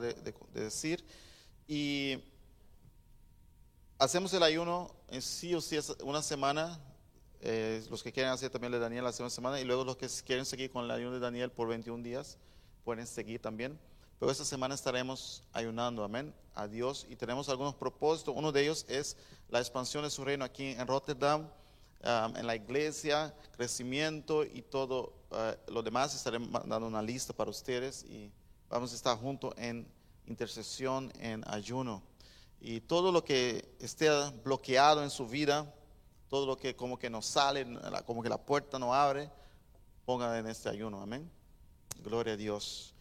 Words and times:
de, 0.00 0.12
de- 0.14 0.34
de 0.52 0.60
decir. 0.64 1.04
Y 1.68 2.18
hacemos 3.98 4.32
el 4.34 4.42
ayuno 4.42 4.94
en 5.08 5.22
sí 5.22 5.54
o 5.54 5.60
sí 5.60 5.78
una 6.02 6.22
semana. 6.22 6.80
eh, 7.46 7.84
los 7.90 8.02
que 8.02 8.10
quieren 8.10 8.32
hacer 8.32 8.48
también 8.50 8.72
el 8.72 8.80
de 8.80 8.84
Daniel 8.84 9.06
hace 9.06 9.22
una 9.22 9.30
semana. 9.30 9.60
Y 9.60 9.64
luego 9.64 9.84
los 9.84 9.96
que 9.96 10.08
quieren 10.24 10.44
seguir 10.46 10.70
con 10.70 10.84
el 10.84 10.90
ayuno 10.90 11.12
de 11.12 11.20
Daniel 11.20 11.50
por 11.50 11.68
21 11.68 12.02
días 12.02 12.38
pueden 12.84 13.06
seguir 13.06 13.40
también. 13.40 13.78
Pero 14.18 14.32
esta 14.32 14.44
semana 14.44 14.74
estaremos 14.74 15.42
ayunando, 15.52 16.02
amén, 16.04 16.34
a 16.54 16.66
Dios. 16.66 17.06
Y 17.10 17.16
tenemos 17.16 17.48
algunos 17.50 17.74
propósitos. 17.74 18.34
Uno 18.36 18.50
de 18.50 18.62
ellos 18.62 18.86
es 18.88 19.16
la 19.50 19.58
expansión 19.60 20.04
de 20.04 20.10
su 20.10 20.24
reino 20.24 20.44
aquí 20.44 20.68
en 20.68 20.86
Rotterdam, 20.86 21.42
um, 22.02 22.36
en 22.36 22.46
la 22.46 22.56
iglesia, 22.56 23.34
crecimiento 23.56 24.42
y 24.44 24.62
todo 24.62 25.12
uh, 25.30 25.70
lo 25.70 25.82
demás. 25.82 26.14
Estaremos 26.14 26.50
dando 26.66 26.86
una 26.86 27.02
lista 27.02 27.32
para 27.34 27.50
ustedes 27.50 28.04
y 28.04 28.30
vamos 28.74 28.90
a 28.92 28.96
estar 28.96 29.16
juntos 29.16 29.54
en 29.56 29.86
intercesión, 30.26 31.12
en 31.20 31.44
ayuno. 31.46 32.02
Y 32.60 32.80
todo 32.80 33.12
lo 33.12 33.22
que 33.24 33.72
esté 33.78 34.08
bloqueado 34.42 35.04
en 35.04 35.10
su 35.10 35.28
vida, 35.28 35.72
todo 36.28 36.44
lo 36.44 36.56
que 36.56 36.74
como 36.74 36.98
que 36.98 37.08
no 37.08 37.22
sale, 37.22 37.64
como 38.04 38.20
que 38.20 38.28
la 38.28 38.36
puerta 38.36 38.76
no 38.80 38.92
abre, 38.92 39.30
pongan 40.04 40.34
en 40.38 40.48
este 40.48 40.68
ayuno, 40.68 41.00
amén. 41.00 41.30
Gloria 42.02 42.32
a 42.32 42.36
Dios. 42.36 42.92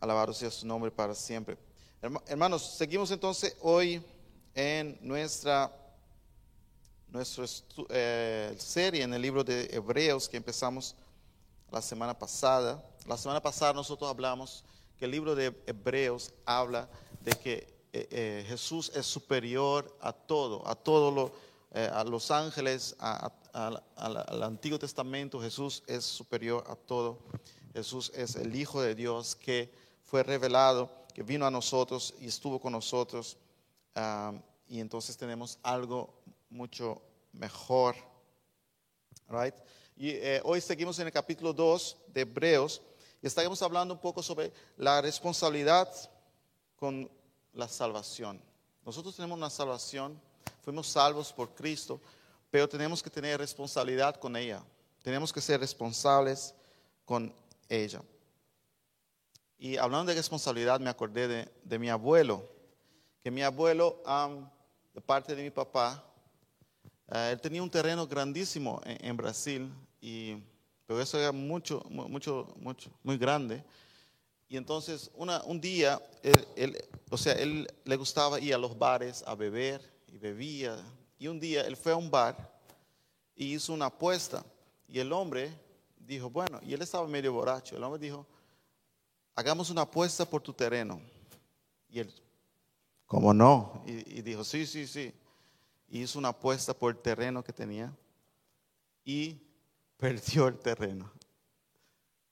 Alabado 0.00 0.32
sea 0.32 0.50
su 0.50 0.66
nombre 0.66 0.90
para 0.90 1.14
siempre. 1.14 1.56
Herma- 2.02 2.22
Hermanos, 2.26 2.74
seguimos 2.76 3.08
entonces 3.12 3.56
hoy 3.60 4.02
en 4.52 4.98
nuestra, 5.00 5.70
nuestra 7.06 7.44
eh, 7.90 8.56
serie 8.58 9.04
en 9.04 9.14
el 9.14 9.22
libro 9.22 9.44
de 9.44 9.66
Hebreos 9.72 10.28
que 10.28 10.38
empezamos 10.38 10.96
la 11.70 11.80
semana 11.80 12.18
pasada. 12.18 12.84
La 13.06 13.16
semana 13.16 13.40
pasada 13.40 13.72
nosotros 13.74 14.10
hablamos 14.10 14.64
el 15.04 15.10
libro 15.10 15.34
de 15.34 15.54
Hebreos 15.66 16.32
habla 16.44 16.88
de 17.20 17.32
que 17.32 17.74
eh, 17.92 18.08
eh, 18.10 18.44
Jesús 18.48 18.90
es 18.94 19.06
superior 19.06 19.96
a 20.00 20.12
todo, 20.12 20.66
a 20.66 20.74
todo 20.74 21.10
lo, 21.10 21.32
eh, 21.72 21.90
los 22.06 22.30
ángeles, 22.30 22.96
al- 22.98 23.82
Antiguo 24.42 24.78
Testamento. 24.78 25.40
Jesús 25.40 25.82
es 25.86 26.04
superior 26.04 26.64
a 26.68 26.74
todo. 26.74 27.18
Jesús 27.72 28.10
es 28.14 28.34
el 28.36 28.54
Hijo 28.56 28.82
de 28.82 28.94
Dios 28.94 29.36
que 29.36 29.70
fue 30.02 30.22
revelado, 30.22 30.90
que 31.14 31.22
vino 31.22 31.46
a 31.46 31.50
nosotros 31.50 32.14
y 32.20 32.26
estuvo 32.26 32.58
con 32.60 32.72
nosotros. 32.72 33.36
ah, 33.94 34.32
y 34.66 34.80
entonces 34.80 35.16
tenemos 35.16 35.58
algo 35.62 36.12
mucho 36.50 37.00
mejor. 37.32 37.94
Right? 39.28 39.54
Y 39.96 40.14
hoy 40.42 40.60
seguimos 40.60 40.98
en 40.98 41.06
el 41.06 41.12
capítulo 41.12 41.52
2 41.52 41.96
de 42.08 42.22
Hebreos 42.22 42.80
estaremos 43.26 43.62
hablando 43.62 43.94
un 43.94 44.00
poco 44.00 44.22
sobre 44.22 44.52
la 44.76 45.00
responsabilidad 45.00 45.88
con 46.76 47.10
la 47.52 47.68
salvación. 47.68 48.40
Nosotros 48.84 49.16
tenemos 49.16 49.38
una 49.38 49.50
salvación, 49.50 50.20
fuimos 50.62 50.88
salvos 50.88 51.32
por 51.32 51.54
Cristo, 51.54 52.00
pero 52.50 52.68
tenemos 52.68 53.02
que 53.02 53.10
tener 53.10 53.38
responsabilidad 53.38 54.16
con 54.16 54.36
ella. 54.36 54.62
Tenemos 55.02 55.32
que 55.32 55.40
ser 55.40 55.60
responsables 55.60 56.54
con 57.04 57.34
ella. 57.68 58.02
Y 59.58 59.76
hablando 59.76 60.10
de 60.10 60.18
responsabilidad, 60.18 60.80
me 60.80 60.90
acordé 60.90 61.28
de, 61.28 61.52
de 61.62 61.78
mi 61.78 61.88
abuelo, 61.88 62.46
que 63.22 63.30
mi 63.30 63.42
abuelo, 63.42 64.02
de 64.92 65.00
parte 65.00 65.34
de 65.34 65.42
mi 65.42 65.50
papá, 65.50 66.04
eh, 67.08 67.30
él 67.32 67.40
tenía 67.40 67.62
un 67.62 67.70
terreno 67.70 68.06
grandísimo 68.06 68.80
en, 68.84 69.06
en 69.06 69.16
Brasil, 69.16 69.72
y, 70.00 70.42
pero 70.86 71.00
eso 71.00 71.18
era 71.18 71.32
mucho, 71.32 71.82
mu- 71.88 72.08
mucho, 72.08 72.54
mucho, 72.58 72.90
muy 73.02 73.16
grande. 73.18 73.64
Y 74.48 74.56
entonces 74.56 75.10
una- 75.14 75.42
un 75.44 75.60
día, 75.60 76.00
él- 76.56 76.76
o 77.10 77.16
sea, 77.16 77.32
él 77.34 77.66
le 77.84 77.96
gustaba 77.96 78.38
ir 78.40 78.54
a 78.54 78.58
los 78.58 78.78
bares 78.78 79.22
a 79.26 79.34
beber 79.34 79.80
y 80.06 80.18
bebía. 80.18 80.76
Y 81.18 81.26
un 81.28 81.40
día 81.40 81.62
él 81.62 81.76
fue 81.76 81.92
a 81.92 81.96
un 81.96 82.10
bar 82.10 82.36
y 83.34 83.54
hizo 83.54 83.72
una 83.72 83.86
apuesta. 83.86 84.44
Y 84.86 84.98
el 85.00 85.12
hombre 85.12 85.50
dijo, 85.98 86.28
bueno, 86.30 86.60
y 86.62 86.74
él 86.74 86.82
estaba 86.82 87.06
medio 87.08 87.32
borracho. 87.32 87.76
El 87.76 87.82
hombre 87.82 87.98
dijo, 88.00 88.26
hagamos 89.34 89.70
una 89.70 89.82
apuesta 89.82 90.24
por 90.28 90.42
tu 90.42 90.52
terreno. 90.52 91.00
Y 91.88 92.00
él, 92.00 92.14
¿cómo 93.06 93.32
no? 93.32 93.82
Y, 93.86 94.18
y 94.18 94.22
dijo, 94.22 94.44
sí, 94.44 94.66
sí, 94.66 94.86
sí. 94.86 95.12
Y 95.88 96.02
hizo 96.02 96.18
una 96.18 96.28
apuesta 96.28 96.74
por 96.74 96.92
el 96.94 97.00
terreno 97.00 97.42
que 97.42 97.52
tenía 97.52 97.92
y 99.04 99.40
perdió 99.96 100.48
el 100.48 100.58
terreno. 100.58 101.10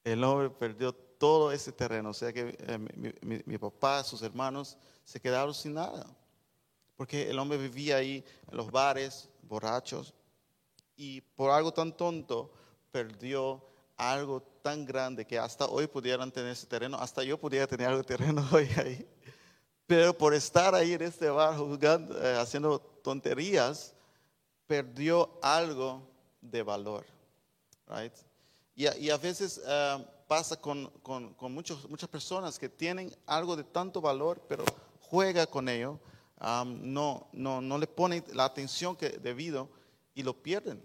El 0.04 0.22
hombre 0.24 0.50
perdió 0.50 0.92
todo 0.92 1.52
ese 1.52 1.72
terreno. 1.72 2.10
O 2.10 2.14
sea 2.14 2.32
que 2.32 2.56
eh, 2.58 2.78
mi, 3.22 3.40
mi- 3.44 3.58
papá, 3.58 4.02
sus 4.02 4.22
hermanos, 4.22 4.76
se 5.04 5.20
quedaron 5.20 5.54
sin 5.54 5.74
nada. 5.74 6.06
Porque 6.96 7.30
el 7.30 7.38
hombre 7.38 7.58
vivía 7.58 7.96
ahí 7.96 8.24
en 8.50 8.56
los 8.56 8.70
bares, 8.70 9.28
borrachos, 9.42 10.14
y 10.96 11.20
por 11.20 11.50
algo 11.50 11.72
tan 11.72 11.96
tonto 11.96 12.52
perdió 12.90 13.64
algo 13.96 14.42
tan 14.62 14.84
grande 14.84 15.26
que 15.26 15.38
hasta 15.38 15.66
hoy 15.66 15.86
pudieran 15.86 16.30
tener 16.30 16.50
ese 16.52 16.66
terreno, 16.66 16.96
hasta 16.98 17.22
yo 17.24 17.38
pudiera 17.38 17.66
tener 17.66 17.86
algo 17.88 17.98
de 17.98 18.04
terreno 18.04 18.46
hoy 18.52 18.68
ahí. 18.76 19.08
Pero 19.86 20.16
por 20.16 20.34
estar 20.34 20.74
ahí 20.74 20.92
en 20.92 21.02
este 21.02 21.28
bar 21.28 21.56
eh, 21.80 22.36
haciendo 22.38 22.78
tonterías, 22.80 23.94
perdió 24.66 25.38
algo 25.42 26.02
de 26.40 26.62
valor. 26.62 27.04
Right? 27.94 28.12
Y, 28.74 28.88
y 29.04 29.10
a 29.10 29.16
veces 29.18 29.60
eh, 29.66 30.06
pasa 30.26 30.56
con, 30.58 30.86
con- 31.02 31.34
con 31.34 31.52
muchos, 31.52 31.88
muchas 31.90 32.08
personas 32.08 32.58
que 32.58 32.68
tienen 32.68 33.14
algo 33.26 33.54
de 33.56 33.64
tanto 33.64 34.00
valor, 34.00 34.40
pero 34.48 34.64
juega 35.00 35.46
con 35.46 35.68
ello, 35.68 36.00
um, 36.40 36.78
no, 36.92 37.28
no, 37.32 37.60
no 37.60 37.76
le 37.76 37.86
ponen 37.86 38.24
la 38.32 38.44
atención 38.46 38.96
que 38.96 39.10
debido 39.10 39.68
y 40.14 40.22
lo 40.22 40.32
pierden. 40.42 40.82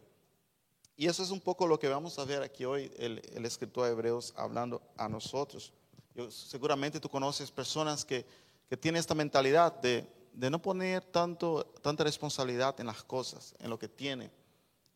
Y 0.97 1.07
eso 1.07 1.23
es 1.23 1.29
un 1.29 1.40
poco 1.40 1.66
lo 1.68 1.79
que 1.79 1.88
vamos 1.88 2.18
a 2.19 2.25
ver 2.25 2.41
aquí 2.41 2.66
hoy, 2.66 2.91
el, 2.97 3.22
el 3.34 3.45
escritor 3.45 3.85
de 3.85 3.91
Hebreos 3.91 4.34
hablando 4.35 4.81
a 4.97 5.07
nosotros. 5.07 5.72
Yo- 6.13 6.29
seguramente 6.31 7.00
tú 7.00 7.07
conoces 7.07 7.51
personas 7.51 8.03
que, 8.03 8.25
que 8.68 8.75
tienen 8.75 9.00
esta 9.00 9.16
mentalidad 9.16 9.72
de, 9.79 10.06
de 10.34 10.50
no 10.50 10.62
poner 10.62 11.06
tanto, 11.06 11.63
tanta 11.81 12.03
responsabilidad 12.03 12.78
en 12.81 12.88
las 12.88 13.03
cosas, 13.03 13.56
en 13.59 13.69
lo 13.69 13.79
que 13.79 13.88
tiene 13.88 14.29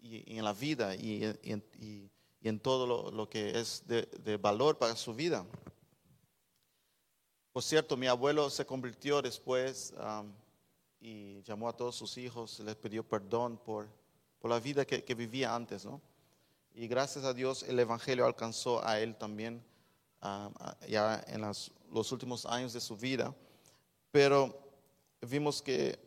y, 0.02 0.34
y 0.34 0.38
en 0.40 0.44
la 0.44 0.54
vida 0.54 0.96
y, 0.96 1.24
y 1.44 1.54
y- 1.80 2.10
en 2.44 2.60
todo 2.60 2.88
lo, 2.88 3.12
lo 3.12 3.30
que 3.30 3.60
es 3.60 3.84
de, 3.86 4.02
de 4.24 4.36
valor 4.38 4.78
para 4.80 4.96
su 4.96 5.14
vida. 5.14 5.46
Por 7.54 7.62
cierto, 7.64 7.96
mi 7.98 8.08
abuelo 8.08 8.50
se 8.50 8.66
convirtió 8.66 9.22
después 9.22 9.94
um, 10.00 10.32
y 11.00 11.44
llamó 11.44 11.70
a 11.70 11.74
todos 11.76 11.96
sus 11.96 12.18
hijos, 12.18 12.60
les 12.62 12.76
pidió 12.76 13.04
perdón 13.08 13.58
por, 13.58 13.88
por 14.40 14.50
la 14.50 14.60
vida 14.60 14.86
que, 14.86 15.04
que 15.04 15.14
vivía 15.14 15.54
antes, 15.54 15.86
¿no? 15.86 16.02
Y 16.74 16.88
gracias 16.88 17.26
a 17.26 17.34
Dios 17.34 17.64
el 17.64 17.78
Evangelio 17.80 18.26
alcanzó 18.26 18.84
a 18.84 19.00
él 19.00 19.16
también 19.16 19.62
a- 20.22 20.78
ya 20.88 21.24
en 21.28 21.42
las- 21.42 21.70
los 21.92 22.12
últimos 22.12 22.46
años 22.46 22.74
de 22.74 22.80
su 22.82 22.96
vida. 22.98 23.36
Pero 24.12 24.58
vimos 25.22 25.62
que 25.62 26.00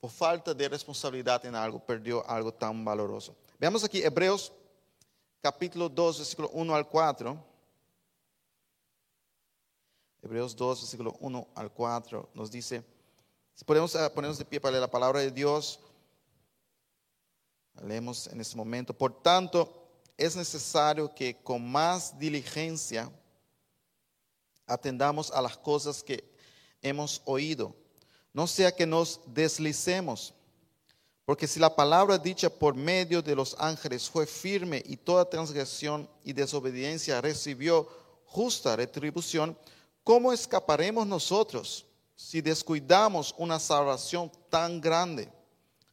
por 0.00 0.10
falta 0.10 0.52
de 0.52 0.68
responsabilidad 0.68 1.44
en 1.46 1.54
algo 1.54 1.78
perdió 1.78 2.28
algo 2.28 2.52
tan 2.52 2.84
valoroso. 2.84 3.34
Veamos 3.58 3.84
aquí 3.84 4.02
Hebreos 4.02 4.52
capítulo 5.40 5.88
2, 5.88 6.18
versículo 6.18 6.48
1 6.54 6.74
al 6.74 6.88
4. 6.88 7.44
Hebreos 10.22 10.56
2, 10.56 10.80
versículo 10.80 11.16
1 11.20 11.48
al 11.54 11.70
4 11.70 12.30
nos 12.32 12.50
dice, 12.50 12.82
si 13.54 13.64
podemos 13.64 13.94
eh, 13.94 14.10
ponernos 14.14 14.38
de 14.38 14.44
pie 14.46 14.58
para 14.58 14.72
leer 14.72 14.80
la 14.80 14.90
palabra 14.90 15.20
de 15.20 15.30
Dios, 15.30 15.78
leemos 17.82 18.26
en 18.28 18.40
este 18.40 18.56
momento, 18.56 18.96
por 18.96 19.22
tanto, 19.22 19.84
es 20.16 20.34
necesario 20.34 21.14
que 21.14 21.42
con 21.42 21.70
más 21.70 22.18
diligencia 22.18 23.10
atendamos 24.66 25.30
a 25.30 25.42
las 25.42 25.58
cosas 25.58 26.02
que 26.02 26.24
hemos 26.80 27.20
oído, 27.26 27.76
no 28.34 28.46
sea 28.46 28.74
que 28.74 28.84
nos 28.84 29.20
deslicemos. 29.26 30.34
Porque 31.24 31.46
si 31.46 31.58
la 31.58 31.74
palabra 31.74 32.18
dicha 32.18 32.50
por 32.50 32.74
medio 32.74 33.22
de 33.22 33.34
los 33.34 33.56
ángeles 33.58 34.10
fue 34.10 34.26
firme 34.26 34.82
y 34.84 34.98
toda 34.98 35.30
transgresión 35.30 36.06
y 36.22 36.34
desobediencia 36.34 37.22
recibió 37.22 37.88
justa 38.26 38.76
retribución, 38.76 39.56
¿cómo 40.02 40.32
escaparemos 40.32 41.06
nosotros 41.06 41.86
si 42.16 42.40
descuidamos 42.42 43.34
una 43.38 43.58
salvación 43.58 44.30
tan 44.50 44.80
grande, 44.80 45.32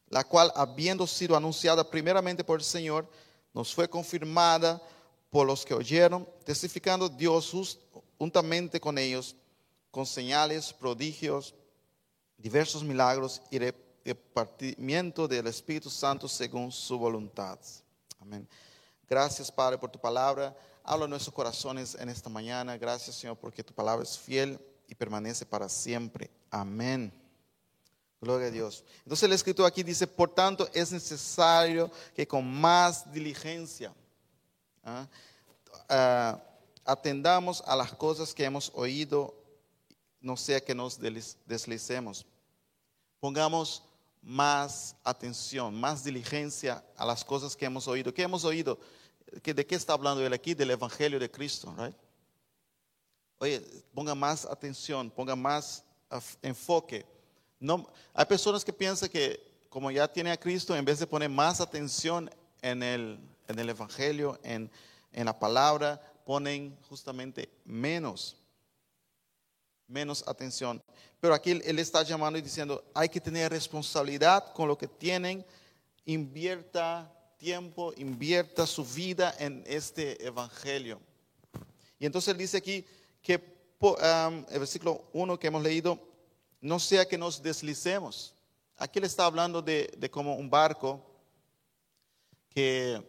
la 0.08 0.24
cual 0.24 0.52
habiendo 0.54 1.06
sido 1.06 1.36
anunciada 1.36 1.88
primeramente 1.88 2.44
por 2.44 2.58
el 2.58 2.64
Señor, 2.64 3.08
nos 3.54 3.72
fue 3.72 3.88
confirmada 3.88 4.82
por 5.30 5.46
los 5.46 5.64
que 5.64 5.74
oyeron, 5.74 6.28
testificando 6.44 7.08
Dios 7.08 7.78
juntamente 8.18 8.80
con 8.80 8.98
ellos, 8.98 9.34
con 9.90 10.04
señales, 10.04 10.72
prodigios, 10.72 11.54
diversos 12.42 12.82
milagros 12.82 13.40
y 13.50 13.58
re- 13.58 13.74
repartimiento 14.04 15.28
del 15.28 15.46
Espíritu 15.46 15.88
Santo 15.88 16.28
según 16.28 16.72
su 16.72 16.98
voluntad. 16.98 17.58
Amén. 18.20 18.48
Gracias, 19.08 19.50
Padre, 19.50 19.78
por 19.78 19.90
tu 19.90 20.00
palabra. 20.00 20.56
Habla 20.82 21.04
en 21.04 21.10
nuestros 21.10 21.34
corazones 21.34 21.94
en 21.94 22.08
esta 22.08 22.28
mañana. 22.28 22.76
Gracias, 22.76 23.16
Señor, 23.16 23.36
porque 23.36 23.62
tu 23.62 23.72
palabra 23.72 24.02
es 24.02 24.18
fiel 24.18 24.58
y 24.88 24.94
permanece 24.94 25.46
para 25.46 25.68
siempre. 25.68 26.30
Amén. 26.50 27.12
Gloria 28.20 28.48
a 28.48 28.50
Dios. 28.50 28.84
Entonces 28.98 29.24
el 29.24 29.32
escritor 29.32 29.66
aquí 29.66 29.82
dice, 29.82 30.06
por 30.06 30.32
tanto 30.34 30.68
es 30.72 30.92
necesario 30.92 31.90
que 32.14 32.26
con 32.26 32.44
más 32.44 33.12
diligencia 33.12 33.92
¿ah? 34.84 35.06
Ah, 35.88 36.40
atendamos 36.84 37.62
a 37.66 37.74
las 37.76 37.92
cosas 37.92 38.34
que 38.34 38.44
hemos 38.44 38.70
oído, 38.74 39.34
no 40.20 40.36
sea 40.36 40.60
que 40.60 40.74
nos 40.74 40.98
deslicemos. 41.46 42.26
Pongamos 43.22 43.84
más 44.20 44.96
atención, 45.04 45.78
más 45.78 46.02
diligencia 46.02 46.84
a 46.96 47.06
las 47.06 47.24
cosas 47.24 47.54
que 47.54 47.64
hemos 47.64 47.86
oído. 47.86 48.12
¿Qué 48.12 48.22
hemos 48.24 48.44
oído? 48.44 48.80
¿De 49.44 49.64
qué 49.64 49.76
está 49.76 49.92
hablando 49.92 50.26
él 50.26 50.32
aquí? 50.32 50.54
Del 50.54 50.72
Evangelio 50.72 51.20
de 51.20 51.30
Cristo, 51.30 51.72
right? 51.78 51.94
Oye, 53.38 53.60
ponga 53.94 54.16
más 54.16 54.44
atención, 54.44 55.08
ponga 55.08 55.36
más 55.36 55.84
enfoque. 56.42 57.06
No, 57.60 57.88
hay 58.12 58.24
personas 58.24 58.64
que 58.64 58.72
piensan 58.72 59.08
que 59.08 59.40
como 59.68 59.92
ya 59.92 60.12
tiene 60.12 60.32
a 60.32 60.36
Cristo, 60.36 60.74
en 60.74 60.84
vez 60.84 60.98
de 60.98 61.06
poner 61.06 61.30
más 61.30 61.60
atención 61.60 62.28
en 62.60 62.82
el, 62.82 63.20
en 63.46 63.56
el 63.56 63.68
Evangelio, 63.68 64.36
en, 64.42 64.68
en 65.12 65.26
la 65.26 65.38
palabra, 65.38 66.02
ponen 66.26 66.76
justamente 66.88 67.48
menos, 67.64 68.41
menos 69.92 70.24
atención. 70.26 70.82
Pero 71.20 71.34
aquí 71.34 71.52
él, 71.52 71.78
está 71.78 72.02
llamando 72.02 72.38
y 72.38 72.42
diciendo, 72.42 72.82
hay 72.94 73.08
que 73.08 73.20
tener 73.20 73.52
responsabilidad 73.52 74.52
con 74.52 74.66
lo 74.66 74.76
que 74.76 74.88
tienen, 74.88 75.44
invierta 76.04 77.12
tiempo, 77.36 77.92
invierta 77.96 78.66
su 78.66 78.84
vida 78.84 79.34
en 79.38 79.62
este 79.66 80.24
Evangelio. 80.26 81.00
Y 81.98 82.06
entonces 82.06 82.36
dice 82.36 82.56
aquí, 82.56 82.84
que 83.22 83.34
el 83.34 84.58
versículo 84.58 85.04
1 85.12 85.38
que 85.38 85.46
hemos 85.48 85.62
leído, 85.62 85.98
no 86.60 86.78
sea 86.78 87.06
que 87.06 87.18
nos 87.18 87.42
deslicemos. 87.42 88.34
Aquí 88.76 89.00
le 89.00 89.06
está 89.06 89.26
hablando 89.26 89.60
de, 89.60 90.08
como 90.10 90.36
un 90.36 90.48
barco 90.48 91.04
que, 92.48 93.02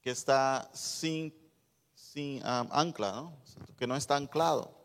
que 0.00 0.10
está 0.10 0.70
sin, 0.74 1.32
sin 1.94 2.40
ancla, 2.44 3.30
que 3.78 3.86
no 3.86 3.96
está 3.96 4.16
anclado. 4.16 4.75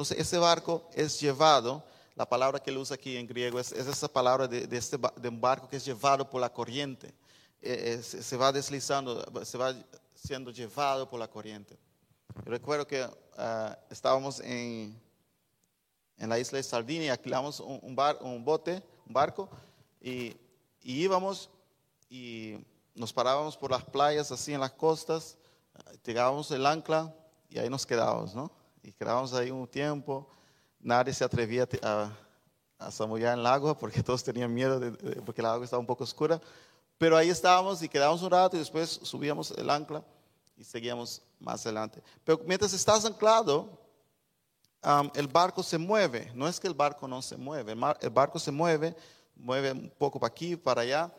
Entonces 0.00 0.18
ese 0.18 0.38
barco 0.38 0.88
es 0.94 1.20
llevado, 1.20 1.84
la 2.14 2.26
palabra 2.26 2.58
que 2.58 2.70
él 2.70 2.78
usa 2.78 2.94
aquí 2.94 3.18
en 3.18 3.26
griego 3.26 3.60
es, 3.60 3.70
esa 3.70 4.08
palabra 4.08 4.48
de, 4.48 4.66
este, 4.74 4.96
de 5.16 5.28
un 5.28 5.38
barco 5.38 5.68
que 5.68 5.76
es 5.76 5.84
llevado 5.84 6.28
por 6.30 6.40
la 6.40 6.50
corriente. 6.50 7.12
Eh, 7.60 8.00
se 8.02 8.36
va 8.38 8.50
deslizando, 8.50 9.22
se 9.44 9.58
va 9.58 9.74
siendo 10.14 10.50
llevado 10.52 11.06
por 11.06 11.20
la 11.20 11.28
corriente. 11.28 11.78
recuerdo 12.46 12.86
que 12.86 13.06
Ah, 13.42 13.78
estábamos 13.88 14.40
en, 14.40 14.94
en 16.18 16.28
la 16.28 16.38
isla 16.38 16.58
de 16.58 16.62
Sardinia 16.62 17.06
y 17.06 17.08
alquilamos 17.08 17.58
un, 17.60 17.80
un, 17.82 18.44
bote, 18.44 18.82
un 19.06 19.14
barco, 19.14 19.48
y, 19.98 20.36
íbamos 20.82 21.48
y 22.10 22.58
nos 22.94 23.14
parábamos 23.14 23.56
por 23.56 23.70
las 23.70 23.82
playas, 23.82 24.30
así 24.30 24.52
en 24.52 24.60
las 24.60 24.72
costas, 24.72 25.38
tirábamos 26.02 26.50
el 26.50 26.66
ancla 26.66 27.14
y 27.48 27.58
ahí 27.58 27.70
nos 27.70 27.86
quedábamos, 27.86 28.34
¿no? 28.34 28.59
Y 28.82 28.92
quedábamos 28.92 29.32
ahí 29.34 29.50
un 29.50 29.66
tiempo, 29.66 30.28
nadie 30.80 31.12
se 31.12 31.24
atrevía 31.24 31.68
a, 31.82 32.10
a 32.78 32.90
zamullar 32.90 33.34
en 33.34 33.40
el 33.40 33.46
agua 33.46 33.76
porque 33.76 34.02
todos 34.02 34.24
tenían 34.24 34.52
miedo 34.52 34.80
de, 34.80 34.90
porque 35.22 35.40
el 35.40 35.46
agua 35.46 35.64
estaba 35.64 35.80
un 35.80 35.86
poco 35.86 36.04
oscura, 36.04 36.40
pero 36.98 37.16
ahí 37.16 37.30
estábamos 37.30 37.82
y 37.82 37.88
quedábamos 37.88 38.22
un 38.22 38.30
rato 38.30 38.56
y 38.56 38.58
después 38.58 39.00
subíamos 39.02 39.50
el 39.52 39.70
ancla 39.70 40.02
y 40.56 40.64
seguíamos 40.64 41.22
más 41.38 41.64
adelante. 41.64 42.02
Pero 42.24 42.40
mientras 42.46 42.72
estás 42.72 43.04
anclado, 43.04 43.78
el 45.14 45.28
barco 45.28 45.62
se 45.62 45.78
mueve. 45.78 46.30
No 46.34 46.48
es 46.48 46.60
que 46.60 46.68
el 46.68 46.74
barco 46.74 47.06
no 47.06 47.22
se 47.22 47.36
mueve, 47.36 47.72
el, 47.72 48.10
barco 48.10 48.38
se 48.38 48.50
mueve, 48.50 48.94
mueve 49.34 49.72
un 49.72 49.90
poco 49.98 50.18
para 50.18 50.30
aquí, 50.30 50.56
para 50.56 50.82
allá, 50.82 51.12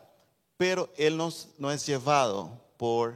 pero 0.56 0.88
él 0.96 1.16
no, 1.16 1.30
no 1.58 1.70
es 1.70 1.84
llevado 1.86 2.60
por, 2.76 3.14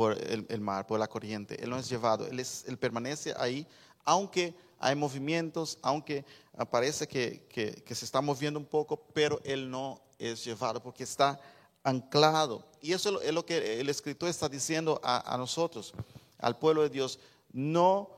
por 0.00 0.16
el, 0.18 0.60
mar, 0.62 0.86
por 0.86 0.98
la 0.98 1.06
corriente. 1.06 1.62
Él 1.62 1.68
no 1.68 1.78
es 1.78 1.86
llevado, 1.86 2.26
él, 2.26 2.40
es, 2.40 2.64
él 2.66 2.78
permanece 2.78 3.34
ahí, 3.36 3.66
aunque 4.02 4.54
hay 4.78 4.94
movimientos, 4.94 5.76
aunque 5.82 6.24
parece 6.70 7.06
que, 7.06 7.44
que 7.84 7.94
se 7.94 8.06
está 8.06 8.22
moviendo 8.22 8.58
un 8.58 8.64
poco, 8.64 8.96
pero 9.12 9.42
él 9.44 9.70
no 9.70 10.00
es 10.18 10.42
llevado 10.42 10.82
porque 10.82 11.04
está 11.04 11.38
anclado. 11.84 12.64
Y 12.80 12.94
eso 12.94 13.20
es 13.20 13.30
lo 13.34 13.44
que 13.44 13.78
el 13.78 13.90
escritor 13.90 14.30
está 14.30 14.48
diciendo 14.48 14.98
a, 15.04 15.36
nosotros, 15.36 15.92
al 16.38 16.56
pueblo 16.56 16.80
de 16.80 16.88
Dios. 16.88 17.18
No 17.52 18.08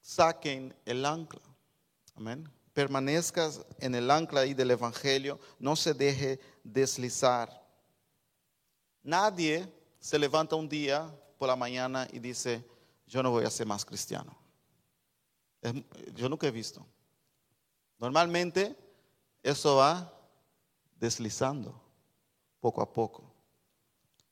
saquen 0.00 0.74
el 0.86 1.04
ancla. 1.04 1.42
Amén. 2.16 2.50
Permanezcas 2.72 3.60
en 3.78 3.94
el 3.94 4.10
ancla 4.10 4.40
ahí 4.40 4.54
del 4.54 4.70
Evangelio. 4.70 5.38
No 5.58 5.76
se 5.76 5.92
deje 5.92 6.40
deslizar. 6.62 7.62
Nadie 9.02 9.70
se 10.04 10.18
levanta 10.18 10.54
un 10.54 10.68
día 10.68 11.10
por 11.38 11.48
la 11.48 11.56
mañana 11.56 12.06
y 12.12 12.18
dice, 12.18 12.62
yo 13.06 13.22
no 13.22 13.30
voy 13.30 13.46
a 13.46 13.50
ser 13.50 13.66
más 13.66 13.86
cristiano. 13.86 14.36
Yo 16.12 16.28
nunca 16.28 16.46
he 16.46 16.50
visto. 16.50 16.86
Normalmente 17.98 18.76
eso 19.42 19.76
va 19.76 20.12
deslizando 21.00 21.80
poco 22.60 22.82
a 22.82 22.92
poco. 22.92 23.32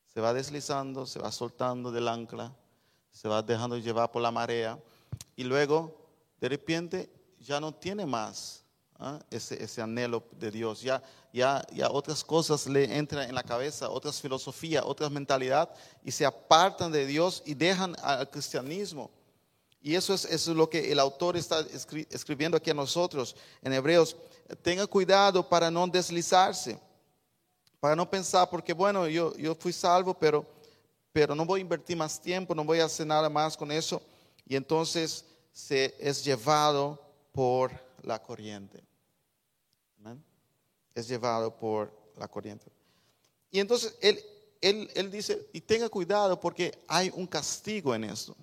Se 0.05 0.21
va 0.21 0.31
deslizando, 0.31 1.07
se 1.07 1.17
va 1.17 1.31
soltando 1.31 1.91
del 1.91 2.07
ancla, 2.07 2.55
se 3.09 3.27
va 3.27 3.41
dejando 3.41 3.75
llevar 3.79 4.11
por 4.11 4.21
la 4.21 4.29
marea 4.29 4.79
y 5.35 5.43
luego 5.43 6.07
de 6.39 6.49
repente 6.49 7.11
ya 7.39 7.59
no 7.59 7.73
tiene 7.73 8.05
más 8.05 8.62
¿ah? 8.99 9.19
ese, 9.29 9.81
anhelo 9.81 10.23
de 10.39 10.51
Dios. 10.51 10.81
Ya, 10.81 11.01
ya, 11.31 11.65
ya 11.73 11.89
otras 11.89 12.23
cosas 12.23 12.67
le 12.67 12.97
entran 12.97 13.27
en 13.27 13.35
la 13.35 13.43
cabeza, 13.43 13.89
otras 13.89 14.19
filosofías, 14.21 14.83
otras 14.85 15.11
mentalidad 15.11 15.69
y 16.03 16.11
se 16.11 16.25
apartan 16.25 16.91
de 16.91 17.05
Dios 17.05 17.43
y 17.45 17.53
dejan 17.53 17.95
al 18.01 18.29
cristianismo. 18.29 19.09
Y 19.81 19.95
eso 19.95 20.13
es, 20.13 20.25
eso 20.25 20.51
es 20.51 20.57
lo 20.57 20.69
que 20.69 20.91
el 20.91 20.99
autor 20.99 21.35
está 21.35 21.65
escribiendo 22.09 22.55
aquí 22.55 22.69
a 22.69 22.73
nosotros 22.73 23.35
en 23.61 23.73
Hebreos. 23.73 24.15
Tenga 24.61 24.87
cuidado 24.87 25.47
para 25.47 25.69
no 25.69 25.85
deslizarse 25.87 26.79
para 27.83 27.97
no 27.97 28.09
pensar, 28.09 28.49
porque 28.49 28.71
bueno, 28.71 29.09
yo, 29.09 29.35
yo 29.35 29.53
fui 29.55 29.73
salvo, 29.73 30.13
pero, 30.13 30.45
pero 31.11 31.35
no 31.35 31.45
voy 31.45 31.59
a 31.59 31.63
invertir 31.63 31.97
más 31.97 32.17
tiempo, 32.17 32.55
no 32.55 32.63
voy 32.63 32.79
a 32.79 32.85
hacer 32.85 33.05
nada 33.05 33.27
más 33.27 33.57
con 33.57 33.69
eso. 33.73 34.01
Y 34.47 34.55
entonces 34.55 35.25
se 35.51 35.93
es 35.99 36.23
llevado 36.23 36.97
por 37.33 37.71
la 38.03 38.21
corriente. 38.21 38.83
Es 40.93 41.07
llevado 41.07 41.55
por 41.55 41.91
la 42.17 42.27
corriente. 42.27 42.71
Y 43.49 43.59
entonces 43.59 43.97
él, 44.01 44.19
él, 44.61 44.89
él 44.93 45.11
dice, 45.11 45.49
y 45.53 45.61
tenga 45.61 45.89
cuidado 45.89 46.39
porque 46.39 46.83
hay 46.87 47.11
un 47.15 47.25
castigo 47.25 47.95
en 47.95 48.03
eso. 48.03 48.35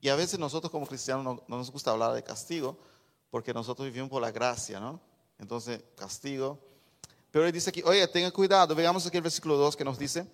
Y 0.00 0.08
a 0.08 0.16
veces 0.16 0.38
nosotros 0.38 0.70
como 0.70 0.86
cristianos 0.86 1.24
no, 1.24 1.42
no, 1.46 1.56
nos 1.58 1.70
gusta 1.70 1.90
hablar 1.90 2.12
de 2.12 2.22
castigo 2.22 2.76
porque 3.30 3.54
nosotros 3.54 3.86
vivimos 3.86 4.10
por 4.10 4.20
la 4.20 4.30
gracia, 4.30 4.80
¿no? 4.80 5.00
Entonces, 5.38 5.82
castigo. 5.96 6.58
Pero 7.30 7.46
él 7.46 7.52
dice 7.52 7.70
aquí, 7.70 7.82
oye, 7.82 8.06
tenga 8.08 8.30
cuidado. 8.30 8.74
Veamos 8.74 9.06
aquí 9.06 9.16
el 9.16 9.22
versículo 9.22 9.56
2 9.56 9.76
que 9.76 9.84
nos 9.84 9.98
dice. 9.98 10.26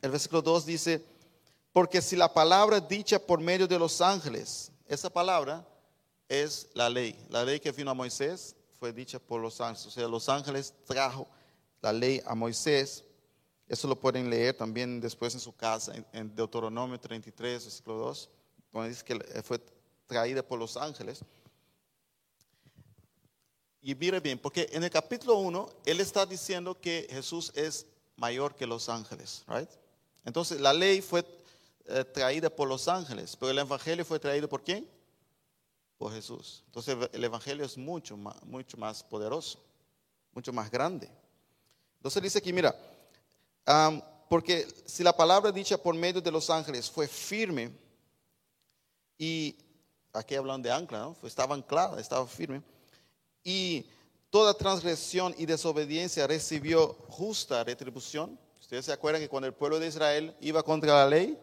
El 0.00 0.10
versículo 0.10 0.42
2 0.42 0.66
dice, 0.66 1.04
porque 1.72 2.02
si 2.02 2.14
la 2.14 2.32
palabra 2.32 2.80
dicha 2.80 3.18
por 3.18 3.40
medio 3.40 3.66
de 3.66 3.78
los 3.78 4.00
ángeles, 4.00 4.70
esa 4.86 5.10
palabra 5.10 5.66
es 6.28 6.68
la 6.74 6.88
ley. 6.88 7.18
La 7.30 7.44
ley 7.44 7.60
que 7.60 7.72
vino 7.72 7.90
a 7.90 7.94
Moisés 7.94 8.54
fue 8.78 8.92
dicha 8.92 9.18
por 9.18 9.40
los 9.40 9.60
ángeles. 9.60 9.86
O 9.86 9.90
sea, 9.90 10.08
los 10.08 10.28
ángeles 10.28 10.74
trajo 10.84 11.28
la 11.80 11.92
ley 11.92 12.20
a 12.26 12.34
Moisés. 12.34 13.04
Eso 13.66 13.88
lo 13.88 13.98
pueden 13.98 14.30
leer 14.30 14.56
también 14.56 15.00
después 15.00 15.34
en 15.34 15.40
su 15.40 15.54
casa, 15.54 15.92
en 16.12 16.34
Deuteronomio 16.34 16.98
33, 16.98 17.64
versículo 17.64 17.96
2, 17.98 18.30
donde 18.72 18.88
dice 18.88 19.04
que 19.04 19.42
fue 19.42 19.60
traída 20.06 20.42
por 20.42 20.58
los 20.58 20.76
ángeles. 20.76 21.20
Y 23.80 23.94
mire 23.94 24.20
bien, 24.20 24.38
porque 24.38 24.68
en 24.72 24.84
el 24.84 24.90
capítulo 24.90 25.36
1, 25.36 25.68
él 25.84 26.00
está 26.00 26.26
diciendo 26.26 26.78
que 26.80 27.06
Jesús 27.10 27.52
es 27.54 27.86
mayor 28.16 28.54
que 28.54 28.66
los 28.66 28.88
ángeles, 28.88 29.44
right? 29.46 29.70
Entonces, 30.24 30.60
la 30.60 30.72
ley 30.72 31.00
fue 31.00 31.24
eh, 31.86 32.04
traída 32.04 32.50
por 32.50 32.68
los 32.68 32.88
ángeles, 32.88 33.36
pero 33.36 33.50
el 33.50 33.58
evangelio 33.58 34.04
fue 34.04 34.18
traído 34.18 34.48
por 34.48 34.62
quién? 34.62 34.88
Por 35.98 36.12
Jesús. 36.12 36.62
Entonces, 36.66 36.96
el 37.12 37.24
evangelio 37.24 37.66
es 37.66 37.76
mucho 37.76 38.16
más, 38.16 38.40
mucho 38.44 38.76
más 38.76 39.02
poderoso, 39.02 39.58
mucho 40.32 40.52
más 40.52 40.70
grande. 40.70 41.10
Entonces 41.96 42.22
dice 42.22 42.38
aquí, 42.38 42.52
mira, 42.52 42.74
porque 44.28 44.66
si 44.86 45.02
la 45.02 45.12
palabra 45.14 45.50
dicha 45.50 45.76
por 45.76 45.94
medio 45.94 46.20
de 46.20 46.30
los 46.30 46.48
ángeles 46.48 46.88
fue 46.88 47.08
firme, 47.08 47.72
y 49.18 49.56
aquí 50.12 50.36
hablan 50.36 50.62
de 50.62 50.70
ancla, 50.70 51.00
¿no? 51.00 51.16
Estaba 51.24 51.56
anclada, 51.56 52.00
estaba 52.00 52.26
firme 52.26 52.62
y 53.42 53.86
toda 54.30 54.54
transgresión 54.54 55.34
y 55.38 55.46
desobediencia 55.46 56.26
recibió 56.26 56.94
justa 57.08 57.64
retribución. 57.64 58.38
Ustedes 58.60 58.84
se 58.84 58.92
acuerdan 58.92 59.22
que 59.22 59.28
cuando 59.28 59.46
el 59.46 59.54
pueblo 59.54 59.80
de 59.80 59.88
Israel 59.88 60.36
iba 60.40 60.62
contra 60.62 60.92
la 60.92 61.08
ley, 61.08 61.38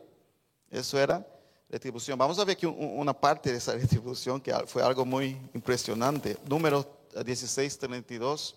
eso 0.69 0.99
era 0.99 1.27
retribución. 1.69 2.17
Vamos 2.17 2.39
a 2.39 2.45
ver 2.45 2.55
aquí 2.55 2.65
una 2.65 3.13
parte 3.13 3.51
de 3.51 3.57
esa 3.57 3.73
retribución 3.75 4.39
que 4.41 4.53
fue 4.67 4.83
algo 4.83 5.05
muy 5.05 5.37
impresionante. 5.53 6.37
Número 6.47 6.85
1632. 7.13 8.55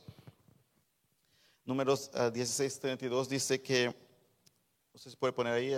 Números 1.65 2.11
1632 2.15 3.29
dice 3.29 3.61
que, 3.61 3.95
no 4.93 4.99
sé 4.99 5.11
si 5.11 5.17
puede 5.17 5.35
poner 5.35 5.53
ahí, 5.53 5.77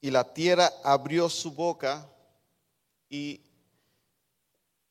y 0.00 0.10
la 0.10 0.24
tierra 0.34 0.72
abrió 0.82 1.28
su 1.28 1.52
boca 1.52 2.10
y, 3.08 3.40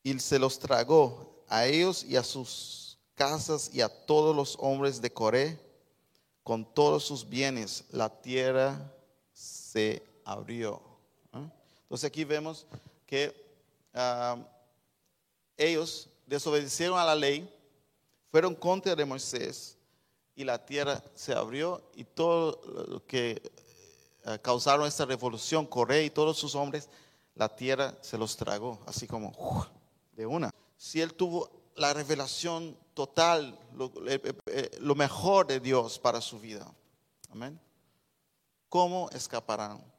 y 0.03 0.17
se 0.19 0.39
los 0.39 0.57
tragó 0.57 1.43
a 1.49 1.65
ellos 1.65 2.05
y 2.05 2.15
a 2.15 2.23
sus 2.23 2.97
casas 3.13 3.69
y 3.73 3.81
a 3.81 3.89
todos 3.89 4.33
los 4.33 4.55
hombres 4.57 5.01
de 5.01 5.11
Coré 5.11 5.59
con 6.43 6.63
todos 6.73 7.03
sus 7.03 7.27
bienes. 7.27 7.83
La 7.91 8.09
tierra 8.09 8.89
se 9.33 10.01
abrió. 10.25 10.81
Entonces 11.91 12.07
aquí 12.07 12.23
vemos 12.23 12.65
que 13.05 13.35
ah, 13.93 14.37
ellos 15.57 16.09
desobedecieron 16.25 16.97
a 16.97 17.03
la 17.03 17.15
ley, 17.15 17.53
fueron 18.31 18.55
contra 18.55 19.05
Moisés 19.05 19.77
y 20.33 20.45
la 20.45 20.65
tierra 20.65 21.03
se 21.13 21.33
abrió 21.33 21.81
y 21.95 22.05
todo 22.05 22.61
lo 22.87 23.05
que 23.05 23.41
ah, 24.23 24.37
causaron 24.37 24.87
esta 24.87 25.05
revolución, 25.05 25.65
Coré 25.65 26.05
y 26.05 26.09
todos 26.09 26.37
sus 26.37 26.55
hombres, 26.55 26.87
la 27.35 27.49
tierra 27.49 27.93
se 28.01 28.17
los 28.17 28.37
tragó, 28.37 28.79
así 28.85 29.05
como 29.05 29.33
de 30.13 30.25
una. 30.25 30.49
Si 30.77 31.01
él 31.01 31.13
tuvo 31.13 31.51
la 31.75 31.93
revelación 31.93 32.77
total, 32.93 33.59
lo, 33.73 33.91
lo 34.79 34.95
mejor 34.95 35.47
de 35.47 35.59
Dios 35.59 35.99
para 35.99 36.21
su 36.21 36.39
vida. 36.39 36.73
Amén. 37.29 37.59
¿Cómo 38.69 39.09
escaparán? 39.11 39.90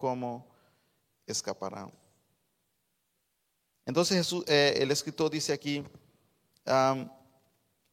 ¿Cómo 0.00 0.46
escaparán? 1.26 1.92
Entonces 3.84 4.34
eh, 4.46 4.78
el 4.78 4.90
escritor 4.90 5.30
dice 5.30 5.52
aquí, 5.52 5.84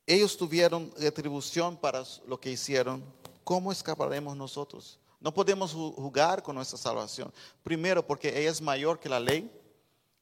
ellos 0.05 0.37
tuvieron 0.37 0.89
retribución 0.97 1.75
para 1.75 2.05
lo 2.25 2.39
que 2.39 2.49
hicieron, 2.49 3.03
¿cómo 3.43 3.73
escaparemos 3.73 4.37
nosotros? 4.37 4.97
No 5.19 5.33
podemos 5.33 5.73
jugar 5.73 6.41
con 6.41 6.55
nuestra 6.55 6.77
salvación. 6.77 7.29
Primero, 7.61 8.07
porque 8.07 8.29
ella 8.29 8.51
es 8.51 8.61
mayor 8.61 9.01
que 9.01 9.09
la 9.09 9.19
ley 9.19 9.51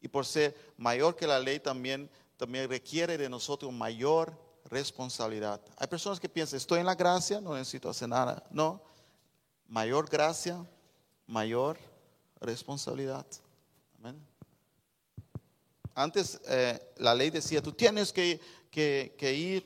y 0.01 0.07
por 0.07 0.25
ser 0.25 0.57
mayor 0.77 1.15
que 1.15 1.27
la 1.27 1.37
ley 1.37 1.59
también, 1.59 2.09
también 2.35 2.67
requiere 2.67 3.15
de 3.15 3.29
nosotros 3.29 3.71
mayor 3.71 4.35
responsabilidad. 4.71 5.61
Hay 5.77 5.85
personas 5.85 6.19
que 6.19 6.29
piensan, 6.29 6.57
estoy 6.57 6.79
en 6.79 6.87
la 6.87 6.95
gracia, 6.95 7.39
no 7.39 7.53
necesito 7.53 7.89
hacer 7.89 8.09
nada. 8.09 8.43
No, 8.49 8.81
mayor 9.67 10.09
gracia, 10.09 10.65
mayor 11.27 11.77
responsabilidad. 12.39 13.25
Antes 15.93 16.41
eh, 16.47 16.93
la 16.97 17.15
ley 17.15 17.29
decía, 17.29 17.61
tú 17.61 17.71
tienes 17.71 18.11
que, 18.11 18.39
ir 19.21 19.65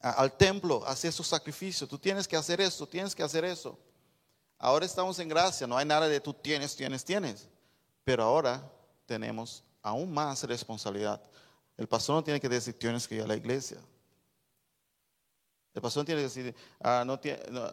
al 0.00 0.36
templo 0.36 0.84
hacer 0.84 1.12
su 1.12 1.22
sacrificio, 1.22 1.86
tú 1.86 1.96
tienes 1.96 2.26
que 2.26 2.36
hacer 2.36 2.60
esto, 2.60 2.86
tienes 2.86 3.14
que 3.14 3.22
hacer 3.22 3.44
eso. 3.44 3.78
Ahora 4.58 4.84
estamos 4.84 5.18
en 5.20 5.28
gracia, 5.28 5.66
no 5.66 5.76
hay 5.76 5.86
nada 5.86 6.08
de 6.08 6.20
tú 6.20 6.34
tienes, 6.34 6.74
tienes, 6.74 7.04
tienes. 7.04 7.48
Pero 8.04 8.24
ahora 8.24 8.68
tenemos 9.06 9.62
aún 9.80 10.12
más 10.12 10.42
responsabilidad. 10.42 11.22
El 11.76 11.86
pastor 11.86 12.16
no 12.16 12.24
tiene 12.24 12.40
que 12.40 12.48
decir, 12.48 12.76
tienes 12.76 13.06
que 13.06 13.16
ir 13.16 13.22
a 13.22 13.26
la 13.26 13.36
iglesia. 13.36 13.78
El 15.74 15.80
pastor 15.80 16.04
tiene 16.04 16.20
que 16.20 16.28
decir, 16.28 16.54
ah, 16.80 17.04
no, 17.06 17.18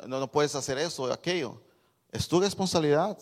no, 0.08 0.20
no, 0.20 0.32
puedes 0.32 0.56
hacer 0.56 0.78
eso 0.78 1.04
o 1.04 1.12
aquello. 1.12 1.60
Es 2.12 2.28
tu 2.28 2.40
responsabilidad. 2.40 3.18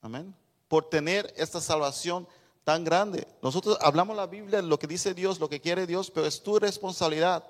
Amén. 0.00 0.34
Por 0.68 0.88
tener 0.88 1.32
esta 1.36 1.60
salvación 1.60 2.26
tan 2.64 2.82
grande. 2.82 3.28
Nosotros 3.42 3.78
hablamos 3.80 4.16
la 4.16 4.26
Biblia, 4.26 4.62
lo 4.62 4.78
que 4.78 4.86
dice 4.86 5.14
Dios, 5.14 5.38
lo 5.38 5.48
que 5.48 5.60
quiere 5.60 5.86
Dios, 5.86 6.10
pero 6.10 6.26
es 6.26 6.42
tu 6.42 6.58
responsabilidad. 6.58 7.44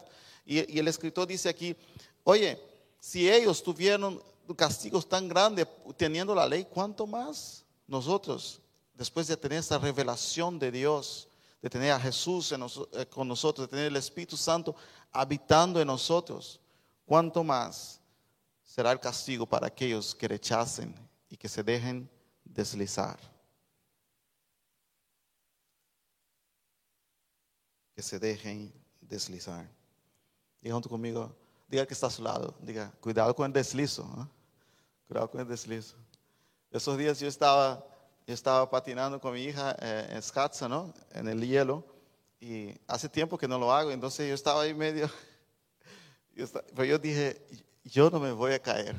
Y, 0.44 0.78
el 0.78 0.88
escritor 0.88 1.26
dice 1.26 1.48
aquí, 1.48 1.74
oye, 2.24 2.60
si 3.00 3.30
ellos 3.30 3.62
tuvieron 3.62 4.20
castigos 4.56 5.08
tan 5.08 5.28
grandes 5.28 5.66
teniendo 5.96 6.34
la 6.34 6.46
ley, 6.46 6.66
¿cuánto 6.68 7.06
más 7.06 7.64
nosotros, 7.86 8.60
después 8.94 9.26
de 9.28 9.36
tener 9.36 9.58
esta 9.58 9.78
revelación 9.78 10.58
de 10.58 10.70
Dios, 10.70 11.28
de 11.62 11.70
tener 11.70 11.92
a 11.92 12.00
Jesús 12.00 12.52
eh, 12.52 13.06
con 13.06 13.28
nosotros, 13.28 13.66
de 13.66 13.70
tener 13.70 13.86
el 13.86 13.96
Espíritu 13.96 14.36
Santo 14.36 14.74
habitando 15.12 15.80
en 15.80 15.86
nosotros, 15.86 16.60
¿cuánto 17.06 17.42
más 17.42 18.00
será 18.74 18.90
el 18.90 18.98
castigo 18.98 19.46
para 19.46 19.68
aquellos 19.68 20.16
que 20.16 20.26
rechacen 20.26 20.92
y 21.28 21.36
que 21.36 21.48
se 21.48 21.62
dejen 21.62 22.10
deslizar? 22.42 23.16
Que 27.94 28.02
se 28.02 28.18
dejen 28.18 28.74
deslizar. 29.00 29.70
Diga 30.60 30.74
junto 30.74 30.88
conmigo, 30.88 31.32
diga 31.68 31.86
que 31.86 31.94
está 31.94 32.08
a 32.08 32.10
su 32.10 32.20
lado, 32.20 32.56
diga, 32.62 32.90
cuidado 33.00 33.32
con 33.36 33.46
el 33.46 33.52
deslizo. 33.52 34.28
Cuidado 35.06 35.30
con 35.30 35.40
el 35.40 35.46
deslizo. 35.46 35.94
Esos 36.72 36.98
días 36.98 37.20
yo 37.20 37.28
estaba 37.28 37.86
yo 38.26 38.34
estaba 38.34 38.68
patinando 38.68 39.20
con 39.20 39.34
mi 39.34 39.44
hija 39.44 39.76
eh, 39.80 40.08
en 40.10 40.20
Skatsa, 40.20 40.68
¿no? 40.68 40.92
En 41.12 41.28
el 41.28 41.46
hielo. 41.46 41.84
Y 42.40 42.74
hace 42.88 43.08
tiempo 43.08 43.38
que 43.38 43.46
no 43.46 43.56
lo 43.56 43.72
hago, 43.72 43.92
entonces 43.92 44.28
yo 44.28 44.34
estaba 44.34 44.62
ahí 44.62 44.74
medio. 44.74 45.08
Yo 46.36 46.46
pero 46.74 46.84
yo 46.84 46.98
dije, 46.98 47.40
yo 47.84 48.10
no 48.10 48.18
me 48.18 48.32
voy 48.32 48.52
a 48.52 48.58
caer. 48.58 48.96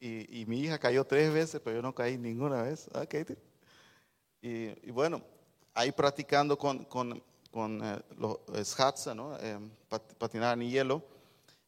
Y, 0.00 0.44
mi 0.46 0.60
hija 0.60 0.78
cayó 0.78 1.04
tres 1.04 1.32
veces, 1.32 1.60
pero 1.64 1.76
yo 1.76 1.82
no 1.82 1.92
caí 1.94 2.16
ninguna 2.16 2.62
vez. 2.62 2.88
Ah, 2.94 3.04
y, 4.40 4.90
bueno, 4.90 5.20
ahí 5.74 5.90
practicando 5.90 6.56
con, 6.56 6.84
con, 6.84 7.20
con 7.50 7.84
eh, 7.84 8.00
los 8.16 8.38
Skatsa, 8.64 9.14
¿no? 9.14 9.36
Eh, 9.40 9.58
patinar 10.18 10.56
en 10.60 10.70
hielo. 10.70 11.02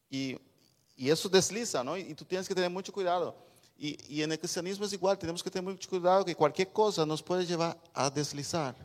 Y, 0.09 0.37
y 0.95 1.09
eso 1.09 1.27
desliza, 1.27 1.83
¿no? 1.83 1.97
y 1.97 2.13
tú 2.13 2.23
tienes 2.23 2.47
que 2.47 2.55
tener 2.55 2.69
mucho 2.69 2.93
cuidado. 2.93 3.35
Y, 3.83 4.21
en 4.21 4.31
el 4.31 4.37
cristianismo 4.37 4.85
es 4.85 4.93
igual, 4.93 5.17
tenemos 5.17 5.41
que 5.41 5.49
tener 5.49 5.73
mucho 5.73 5.89
cuidado 5.89 6.23
que 6.23 6.35
cualquier 6.35 6.71
cosa 6.71 7.03
nos 7.03 7.23
puede 7.23 7.47
llevar 7.47 7.75
a 7.95 8.11
deslizar. 8.11 8.75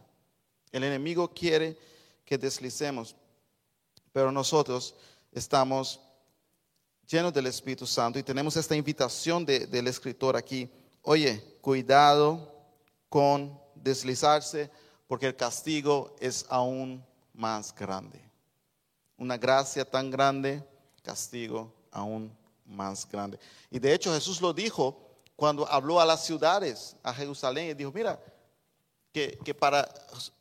El 0.73 0.85
enemigo 0.85 1.29
quiere 1.29 1.77
que 2.25 2.39
deslicemos, 2.39 3.15
pero 4.11 4.33
nosotros 4.33 4.95
estamos 5.33 6.01
llenos 7.09 7.33
del 7.33 7.47
Espíritu 7.47 7.87
Santo 7.87 8.19
y 8.19 8.23
tenemos 8.23 8.57
esta 8.57 8.75
invitación 8.75 9.45
del 9.47 9.87
escritor 9.87 10.37
aquí. 10.37 10.71
Oye, 11.03 11.59
cuidado 11.61 12.53
con 13.09 13.59
deslizarse 13.75 14.71
porque 15.07 15.27
el 15.27 15.37
castigo 15.37 16.17
es 16.21 16.45
aún 16.49 17.05
más 17.33 17.75
grande. 17.75 18.21
Una 19.17 19.39
gracia 19.39 19.85
tan 19.85 20.11
grande, 20.11 20.63
castigo 21.03 21.73
aún 21.91 22.37
más 22.65 23.09
grande. 23.09 23.39
Y 23.71 23.79
de 23.79 23.95
hecho 23.95 24.13
Jesús 24.13 24.41
lo 24.41 24.53
dijo 24.53 25.01
cuando 25.37 25.71
habló 25.71 26.01
a 26.01 26.07
las 26.07 26.25
ciudades, 26.25 26.97
a 27.03 27.13
Jerusalén, 27.13 27.71
y 27.71 27.75
dijo, 27.75 27.93
mira, 27.93 28.19
que, 29.13 29.55
para, 29.55 29.89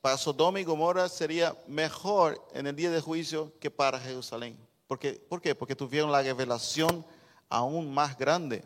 para 0.01 0.17
Sodoma 0.17 0.59
y 0.59 0.65
Gomorra 0.65 1.07
sería 1.07 1.55
mejor 1.67 2.45
en 2.53 2.67
el 2.67 2.75
día 2.75 2.91
de 2.91 2.99
juicio 2.99 3.53
que 3.59 3.71
para 3.71 3.99
Jerusalén. 3.99 4.57
Porque, 4.87 5.13
¿Por 5.13 5.41
qué? 5.41 5.55
Porque 5.55 5.75
tuvieron 5.75 6.11
la 6.11 6.21
revelación 6.21 7.05
aún 7.49 7.93
más 7.93 8.17
grande 8.17 8.63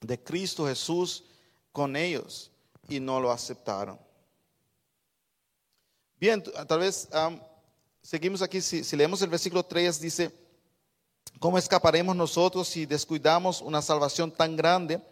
de 0.00 0.22
Cristo 0.22 0.66
Jesús 0.66 1.24
con 1.72 1.96
ellos 1.96 2.50
y 2.88 3.00
no 3.00 3.20
lo 3.20 3.30
aceptaron. 3.30 3.98
Bien, 6.18 6.42
tal 6.42 6.78
vez 6.78 7.08
seguimos 8.02 8.42
aquí, 8.42 8.60
si, 8.60 8.96
leemos 8.96 9.20
el 9.22 9.30
versículo 9.30 9.64
3, 9.64 10.00
dice, 10.00 10.30
¿Cómo 11.38 11.58
escaparemos 11.58 12.14
nosotros 12.14 12.68
si 12.68 12.86
descuidamos 12.86 13.60
una 13.60 13.82
salvación 13.82 14.30
tan 14.30 14.56
grande, 14.56 15.02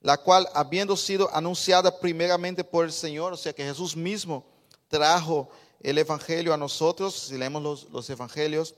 la 0.00 0.16
cual 0.16 0.48
habiendo 0.54 0.96
sido 0.96 1.28
anunciada 1.34 1.98
primeramente 1.98 2.62
por 2.62 2.84
el 2.84 2.92
Señor, 2.92 3.32
o 3.32 3.36
sea 3.36 3.52
que 3.52 3.64
Jesús 3.64 3.96
mismo 3.96 4.46
trajo 4.88 5.48
el 5.80 5.98
Evangelio 5.98 6.54
a 6.54 6.56
nosotros, 6.56 7.14
si 7.14 7.36
leemos 7.36 7.88
los, 7.90 8.10
Evangelios, 8.10 8.74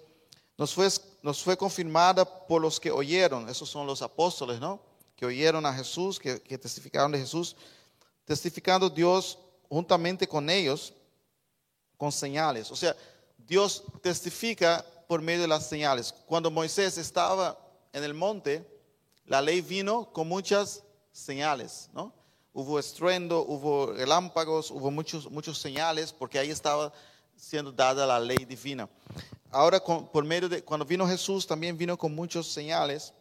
nos 0.59 0.75
fue, 0.75 0.88
nos 1.23 1.41
fue 1.41 1.57
confirmada 1.57 2.25
por 2.25 2.61
los 2.61 2.81
que 2.81 2.91
oyeron, 2.91 3.49
esos 3.49 3.71
son 3.71 3.87
los 3.87 4.03
apóstoles, 4.03 4.59
¿no? 4.59 4.81
Que 5.15 5.25
oyeron 5.25 5.65
a 5.65 5.73
Jesús, 5.73 6.19
que, 6.19 6.37
testificaron 6.59 7.12
de 7.12 7.21
Jesús, 7.21 7.55
testificando 8.25 8.91
Dios 8.91 9.38
juntamente 9.69 10.27
con 10.27 10.50
ellos, 10.50 10.93
con 11.97 12.11
señales. 12.11 12.73
O 12.73 12.77
sea, 12.77 12.97
Dios 13.37 13.85
testifica 14.03 14.85
por 15.07 15.23
medio 15.23 15.43
de 15.43 15.49
las 15.49 15.69
señales. 15.69 16.12
Cuando 16.27 16.50
Moisés 16.50 16.99
estaba 16.99 17.57
en 17.93 18.03
el 18.03 18.12
monte, 18.12 18.67
la 19.27 19.41
ley 19.41 19.61
vino 19.61 20.12
con 20.12 20.27
muchas 20.27 20.83
señales, 21.12 21.88
¿no? 21.93 22.12
Hubo 22.53 22.81
estruendo, 22.81 23.45
hubo 23.47 23.93
relámpagos, 23.93 24.73
hubo 24.73 24.91
muchos, 24.91 25.31
muchos 25.31 25.59
señales, 25.59 26.12
porque 26.12 26.41
ahí 26.41 26.50
estaba 26.50 26.93
siendo 27.37 27.71
dada 27.71 28.05
la 28.05 28.19
ley 28.19 28.45
divina. 28.45 28.88
Ahora, 29.50 29.81
por 29.83 30.25
medio 30.25 30.49
de, 30.49 30.62
cuando 30.62 30.85
vino 30.85 31.07
Jesús, 31.07 31.47
también 31.47 31.76
vino 31.76 31.97
con 31.97 32.14
muchas 32.14 32.47
señales, 32.47 33.14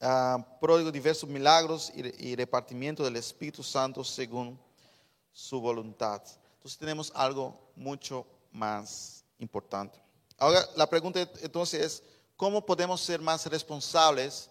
ah, 0.00 0.38
pródigo 0.60 0.92
diversos 0.92 1.28
milagros 1.28 1.92
y, 1.94 2.30
y 2.30 2.36
repartimiento 2.36 3.02
del 3.02 3.16
Espíritu 3.16 3.62
Santo 3.62 4.04
según 4.04 4.58
su 5.32 5.60
voluntad. 5.60 6.22
Entonces 6.54 6.78
tenemos 6.78 7.12
algo 7.14 7.58
mucho 7.74 8.26
más 8.52 9.24
importante. 9.38 10.00
Ahora 10.36 10.64
la 10.76 10.88
pregunta 10.88 11.20
entonces 11.42 11.80
es, 11.80 12.02
¿cómo 12.36 12.64
podemos 12.64 13.00
ser 13.00 13.20
más 13.20 13.46
responsables 13.46 14.50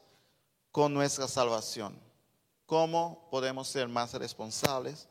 con 0.71 0.93
nuestra 0.93 1.27
salvación? 1.27 1.97
¿Cómo 2.65 3.27
podemos 3.31 3.69
ser 3.69 3.87
más 3.87 4.13
responsables 4.13 5.07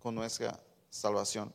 con 0.00 0.14
nuestra 0.16 0.58
salvación? 0.90 1.54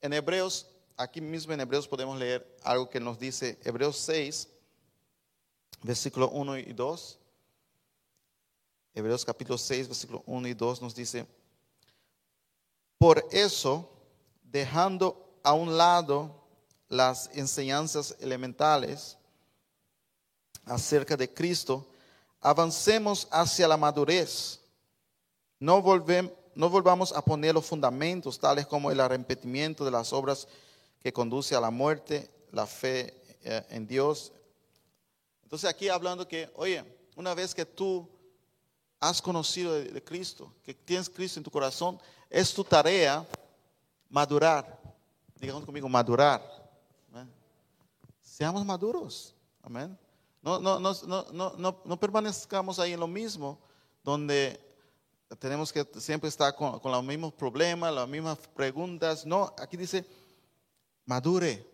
En 0.00 0.14
Hebreos, 0.14 0.66
aquí 0.98 1.20
mismo 1.20 1.52
en 1.52 1.60
Hebreos 1.60 1.86
podemos 1.86 2.18
leer 2.18 2.58
algo 2.64 2.90
que 2.90 2.98
nos 2.98 3.18
dice 3.18 3.56
Hebreos 3.62 3.96
6, 3.98 4.48
versículo 5.82 6.28
1 6.30 6.58
y 6.58 6.72
2. 6.72 7.18
Hebreos 8.94 9.24
capítulo 9.24 9.56
6, 9.56 9.86
versículo 9.86 10.24
1 10.26 10.48
y 10.48 10.54
2 10.54 10.82
nos 10.82 10.94
dice, 10.94 11.24
por 12.98 13.24
eso, 13.30 13.88
dejando 14.42 15.38
a 15.44 15.52
un 15.52 15.78
lado 15.78 16.34
las 16.88 17.30
enseñanzas 17.32 18.16
elementales 18.18 19.16
acerca 20.64 21.16
de 21.16 21.32
Cristo, 21.32 21.86
avancemos 22.40 23.28
hacia 23.30 23.68
la 23.68 23.76
madurez. 23.76 24.60
No, 25.60 25.80
no 26.56 26.70
volvamos 26.70 27.12
a 27.12 27.22
poner 27.22 27.54
los 27.54 27.66
fundamentos 27.66 28.36
tales 28.36 28.66
como 28.66 28.90
el 28.90 28.98
arrepentimiento 28.98 29.84
de 29.84 29.92
las 29.92 30.12
obras 30.12 30.48
que 31.00 31.12
conduce 31.12 31.54
a 31.54 31.60
la 31.60 31.70
muerte, 31.70 32.30
la 32.52 32.66
fe 32.66 33.22
eh, 33.42 33.66
en 33.70 33.86
Dios. 33.86 34.32
Entonces 35.42 35.68
aquí 35.68 35.88
hablando 35.88 36.26
que, 36.26 36.50
oye, 36.56 36.84
una 37.16 37.34
vez 37.34 37.54
que 37.54 37.64
tú 37.64 38.08
has 39.00 39.22
conocido 39.22 39.74
de 39.74 40.02
Cristo, 40.02 40.52
que 40.64 40.74
tienes 40.74 41.08
Cristo 41.08 41.40
en 41.40 41.44
tu 41.44 41.50
corazón, 41.50 42.00
es 42.28 42.52
tu 42.52 42.64
tarea 42.64 43.26
madurar. 44.08 44.78
Digamos 45.36 45.64
conmigo, 45.64 45.88
madurar. 45.88 46.42
Seamos 48.20 48.64
maduros. 48.64 49.34
Amén. 49.62 49.98
No, 50.42 50.60
no, 50.60 50.78
no, 50.78 50.94
no, 51.32 51.82
no, 51.84 52.00
permanezcamos 52.00 52.78
ahí 52.78 52.92
en 52.92 53.00
lo 53.00 53.08
mismo, 53.08 53.58
donde 54.04 54.60
tenemos 55.40 55.72
que 55.72 55.86
siempre 55.98 56.28
estar 56.28 56.54
con, 56.54 56.78
con 56.78 56.92
los 56.92 57.02
mismos 57.02 57.32
problemas, 57.32 57.92
las 57.92 58.08
mismas 58.08 58.38
preguntas. 58.54 59.26
No, 59.26 59.52
aquí 59.58 59.76
dice, 59.76 60.06
madure. 61.08 61.66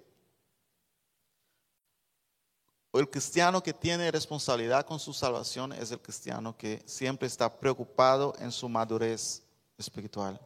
El 2.93 3.11
cristiano 3.11 3.61
que 3.61 3.73
tiene 3.73 4.09
responsabilidad 4.12 4.87
con 4.87 5.00
su 5.00 5.12
salvación 5.12 5.73
es 5.73 5.91
el 5.91 6.00
cristiano 6.00 6.57
que 6.57 6.81
siempre 6.87 7.26
está 7.26 7.53
preocupado 7.53 8.33
en 8.38 8.53
su 8.53 8.69
madurez 8.69 9.43
espiritual. 9.76 10.41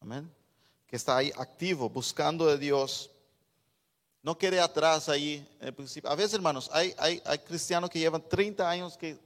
Amén. 0.00 0.30
Que 0.86 0.96
está 0.96 1.16
ahí 1.16 1.32
activo, 1.38 1.88
buscando 1.88 2.46
de 2.46 2.58
Dios. 2.58 3.10
No 4.22 4.36
quede 4.36 4.60
atrás 4.60 5.08
ahí 5.08 5.48
en 5.58 5.68
el 5.68 5.74
principio. 5.74 6.10
A 6.10 6.14
veces, 6.14 6.34
hermanos, 6.34 6.68
hay, 6.74 6.94
hay, 6.98 7.22
hay 7.24 7.38
cristianos 7.38 7.88
que 7.88 7.98
llevan 7.98 8.28
30 8.28 8.68
años 8.68 8.98
que, 8.98 9.18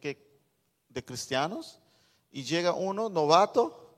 de 0.88 1.04
cristianos 1.04 1.80
y 2.30 2.44
llega 2.44 2.74
uno 2.74 3.08
novato 3.08 3.92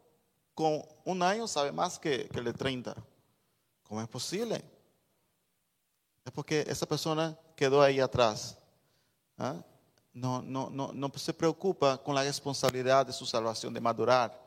con 0.54 0.82
un 1.04 1.22
año, 1.22 1.46
sabe 1.46 1.70
más 1.70 1.98
que, 1.98 2.28
que 2.28 2.38
el 2.38 2.46
de 2.46 2.54
30. 2.54 2.96
¿Cómo 3.92 4.00
es 4.00 4.08
posible? 4.08 4.64
Es 6.24 6.32
porque 6.32 6.64
esa 6.66 6.86
persona 6.86 7.38
quedó 7.54 7.82
ahí 7.82 8.00
atrás. 8.00 8.56
¿ah? 9.36 9.62
No, 10.14 10.40
no, 10.40 10.70
no, 10.70 10.92
no 10.94 11.12
se 11.14 11.34
preocupa 11.34 12.02
con 12.02 12.14
la 12.14 12.22
responsabilidad 12.22 13.04
de 13.04 13.12
su 13.12 13.26
salvación, 13.26 13.74
de 13.74 13.82
madurar 13.82 14.40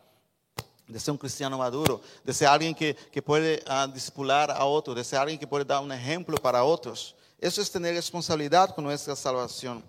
de 0.87 0.99
ser 0.99 1.11
un 1.11 1.19
cristiano 1.19 1.59
maduro, 1.59 2.01
de 2.23 2.33
ser 2.33 2.47
alguien 2.47 2.73
que, 2.73 3.21
puede 3.23 3.63
uh, 3.67 3.87
discipular 3.91 4.49
a 4.49 4.65
otros, 4.65 4.95
de 4.95 5.03
ser 5.03 5.19
alguien 5.19 5.37
que 5.37 5.45
puede 5.45 5.63
dar 5.63 5.83
un 5.83 5.91
ejemplo 5.91 6.37
para 6.37 6.63
otros. 6.63 7.15
Eso 7.37 7.61
es 7.61 7.69
tener 7.69 7.93
responsabilidad 7.93 8.73
con 8.73 8.83
nuestra 8.83 9.15
salvación. 9.15 9.83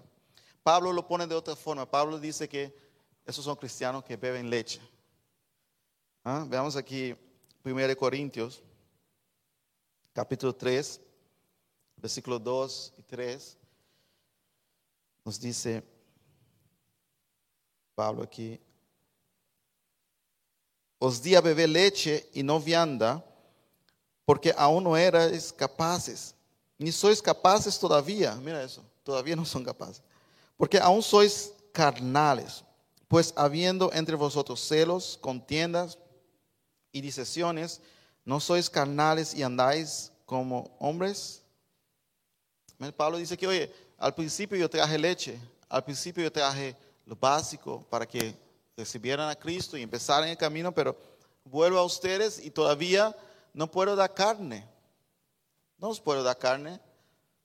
Pablo 0.62 0.92
lo 0.92 1.08
pone 1.08 1.26
de 1.26 1.34
otra 1.34 1.56
forma. 1.56 1.90
Pablo 1.90 2.20
dice 2.20 2.46
que 2.46 2.76
esos 3.24 3.42
son 3.42 3.56
cristianos 3.56 4.04
que 4.04 4.18
beben 4.18 4.50
leche. 4.50 4.82
¿Ah? 6.22 6.44
Veamos 6.46 6.76
aquí 6.76 7.16
1 7.64 7.96
Corintios, 7.96 8.62
capítulo 10.16 10.54
3, 10.54 10.98
versículos 11.98 12.42
2 12.42 12.94
y 12.96 13.02
3. 13.02 13.58
Nos 15.22 15.38
dice 15.38 15.84
Pablo 17.94 18.22
aquí, 18.22 18.58
os 20.98 21.20
di 21.20 21.34
a 21.34 21.42
beber 21.42 21.68
leche 21.68 22.30
y 22.32 22.42
no 22.42 22.58
vianda, 22.58 23.22
porque 24.24 24.54
aún 24.56 24.84
no 24.84 24.96
erais 24.96 25.52
capaces, 25.52 26.34
ni 26.78 26.90
sois 26.90 27.20
capaces 27.20 27.78
todavía, 27.78 28.34
mira 28.36 28.62
eso, 28.62 28.82
todavía 29.04 29.36
no 29.36 29.44
son 29.44 29.62
capaces, 29.62 30.02
porque 30.56 30.78
aún 30.78 31.02
sois 31.02 31.52
carnales, 31.72 32.64
pues 33.06 33.34
habiendo 33.36 33.92
entre 33.92 34.16
vosotros 34.16 34.66
celos, 34.66 35.18
contiendas 35.20 35.98
y 36.90 37.02
disensiones, 37.02 37.82
no 38.26 38.40
sois 38.40 38.68
carnales 38.68 39.32
y 39.32 39.42
andáis 39.44 40.12
como 40.26 40.76
hombres. 40.80 41.42
Pablo 42.96 43.18
dice 43.18 43.36
que, 43.36 43.46
oye, 43.46 43.72
al 43.96 44.14
principio 44.14 44.58
yo 44.58 44.68
traje 44.68 44.98
leche, 44.98 45.40
al 45.68 45.84
principio 45.84 46.24
yo 46.24 46.32
traje 46.32 46.76
lo 47.06 47.14
básico 47.14 47.86
para 47.88 48.04
que 48.04 48.34
recibieran 48.76 49.30
a 49.30 49.36
Cristo 49.36 49.76
y 49.78 49.82
empezaran 49.82 50.28
el 50.28 50.36
camino, 50.36 50.72
pero 50.72 50.96
vuelvo 51.44 51.78
a 51.78 51.84
ustedes 51.84 52.44
y 52.44 52.50
todavía 52.50 53.16
no 53.54 53.70
puedo 53.70 53.94
dar 53.94 54.12
carne. 54.12 54.68
No 55.78 55.88
os 55.88 56.00
puedo 56.00 56.24
dar 56.24 56.36
carne. 56.36 56.80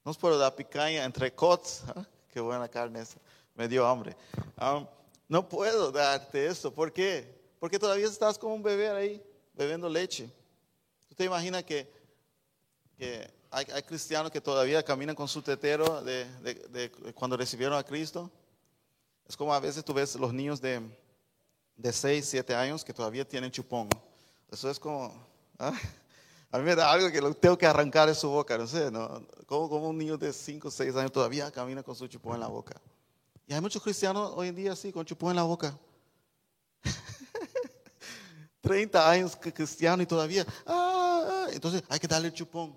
No 0.04 0.10
os 0.10 0.18
puedo 0.18 0.40
dar 0.40 0.56
picaña 0.56 1.06
entre 1.06 1.34
cots. 1.34 1.84
¿ah? 1.96 2.04
Qué 2.28 2.40
buena 2.42 2.68
carne 2.68 3.02
esa. 3.02 3.20
Me 3.54 3.68
dio 3.68 3.86
hambre. 3.86 4.18
Um, 4.60 4.88
no 5.28 5.48
puedo 5.48 5.92
darte 5.92 6.48
eso. 6.48 6.74
¿Por 6.74 6.92
qué? 6.92 7.40
Porque 7.60 7.78
todavía 7.78 8.08
estás 8.08 8.40
como 8.40 8.56
un 8.56 8.64
bebé 8.64 8.90
ahí, 8.90 9.24
bebiendo 9.54 9.88
leche. 9.88 10.28
¿Tú 11.22 11.26
te 11.26 11.28
imaginas 11.28 11.64
que, 11.64 11.88
hay, 13.52 13.84
cristianos 13.84 14.32
que 14.32 14.42
todavía 14.42 14.82
caminan 14.82 15.16
con 15.16 15.28
su 15.28 15.40
tetero 15.44 16.02
de 16.02 16.92
cuando 17.14 17.38
recibieron 17.38 17.78
a 17.78 17.84
Cristo? 17.84 18.32
Es 19.30 19.38
como 19.38 19.54
a 19.54 19.60
veces 19.60 19.86
tú 19.86 19.94
ves 19.94 20.16
los 20.16 20.34
niños 20.34 20.60
de, 20.60 20.82
de 21.76 21.94
6, 21.94 22.26
7 22.28 22.56
años 22.56 22.84
que 22.84 22.92
todavía 22.92 23.24
tienen 23.24 23.52
chupón. 23.52 23.88
Eso 24.52 24.68
es 24.68 24.80
como, 24.80 25.14
¿ah? 25.60 25.80
a 26.52 26.58
mí 26.58 26.64
me 26.64 26.74
da 26.74 26.92
algo 26.92 27.12
que 27.12 27.22
lo 27.22 27.32
tengo 27.36 27.56
que 27.56 27.68
arrancar 27.68 28.08
de 28.08 28.16
su 28.16 28.28
boca, 28.28 28.58
no 28.58 28.66
sé, 28.66 28.90
¿no? 28.90 29.24
Como, 29.46 29.90
un 29.90 30.00
niño 30.00 30.18
de 30.18 30.34
5, 30.34 30.72
6 30.72 30.96
años 30.96 31.12
todavía 31.12 31.52
camina 31.52 31.84
con 31.84 31.96
su 31.96 32.08
chupón 32.08 32.34
en 32.34 32.40
la 32.40 32.48
boca. 32.48 32.82
Y 33.46 33.54
hay 33.54 33.62
muchos 33.62 33.84
cristianos 33.84 34.34
hoy 34.36 34.48
en 34.48 34.56
día 34.56 34.72
así, 34.72 34.92
con 34.92 35.06
chupón 35.06 35.30
en 35.30 35.36
la 35.36 35.44
boca. 35.44 35.78
30 38.62 39.10
años 39.10 39.36
cristiano 39.36 40.02
y 40.02 40.08
todavía, 40.08 40.48
entonces 41.62 41.84
hay 41.90 42.00
que 42.00 42.08
darle 42.08 42.30
el 42.30 42.34
chupón. 42.34 42.76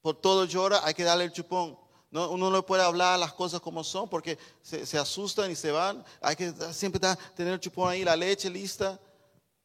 Por 0.00 0.18
todo 0.18 0.46
llora, 0.46 0.80
hay 0.82 0.94
que 0.94 1.04
darle 1.04 1.24
el 1.24 1.32
chupón. 1.32 1.78
No, 2.10 2.30
uno 2.30 2.48
no 2.48 2.64
puede 2.64 2.82
hablar 2.82 3.18
las 3.18 3.34
cosas 3.34 3.60
como 3.60 3.84
son 3.84 4.08
porque 4.08 4.38
se, 4.62 4.98
asustan 4.98 5.50
y 5.50 5.54
se 5.54 5.70
van. 5.70 6.02
Hay 6.22 6.36
que 6.36 6.54
siempre 6.72 6.98
tener 7.34 7.52
el 7.52 7.60
chupón 7.60 7.90
ahí, 7.90 8.02
la 8.02 8.16
leche 8.16 8.48
lista, 8.48 8.98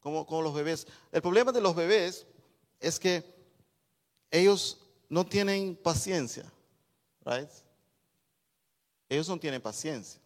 como, 0.01 0.27
los 0.41 0.53
bebés. 0.53 0.85
El 1.09 1.21
problema 1.21 1.53
de 1.53 1.61
los 1.61 1.73
bebés 1.73 2.27
es 2.81 2.99
que 2.99 3.23
ellos 4.29 4.77
no 5.07 5.25
tienen 5.25 5.77
paciencia, 5.77 6.43
right? 7.23 7.49
Ellos 9.07 9.29
no 9.29 9.39
tienen 9.39 9.61
paciencia. 9.61 10.19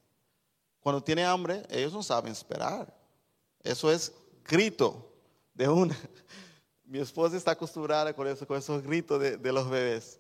Cuando 0.80 1.04
tienen 1.04 1.26
hambre, 1.26 1.62
ellos 1.70 1.94
no 1.94 2.02
saben 2.02 2.32
esperar. 2.32 2.92
Eso 3.62 3.92
es 3.92 4.12
grito 4.44 5.08
de 5.54 5.70
una. 5.70 5.96
Mi 6.86 7.00
esposa 7.00 7.36
está 7.36 7.52
acostumbrada 7.52 8.14
con 8.14 8.28
eso, 8.28 8.46
con 8.46 8.58
esos 8.58 8.82
gritos 8.84 9.20
de, 9.20 9.38
de 9.38 9.52
los 9.52 9.70
bebés. 9.70 10.20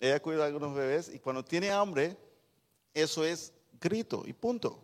Ella 0.00 0.20
cuida 0.20 0.44
a 0.44 0.46
algunos 0.46 0.74
bebés 0.74 1.10
y 1.12 1.18
cuando 1.18 1.44
tiene 1.44 1.70
hambre, 1.70 2.16
eso 2.94 3.24
es 3.24 3.52
grito 3.80 4.22
y 4.26 4.32
punto. 4.32 4.82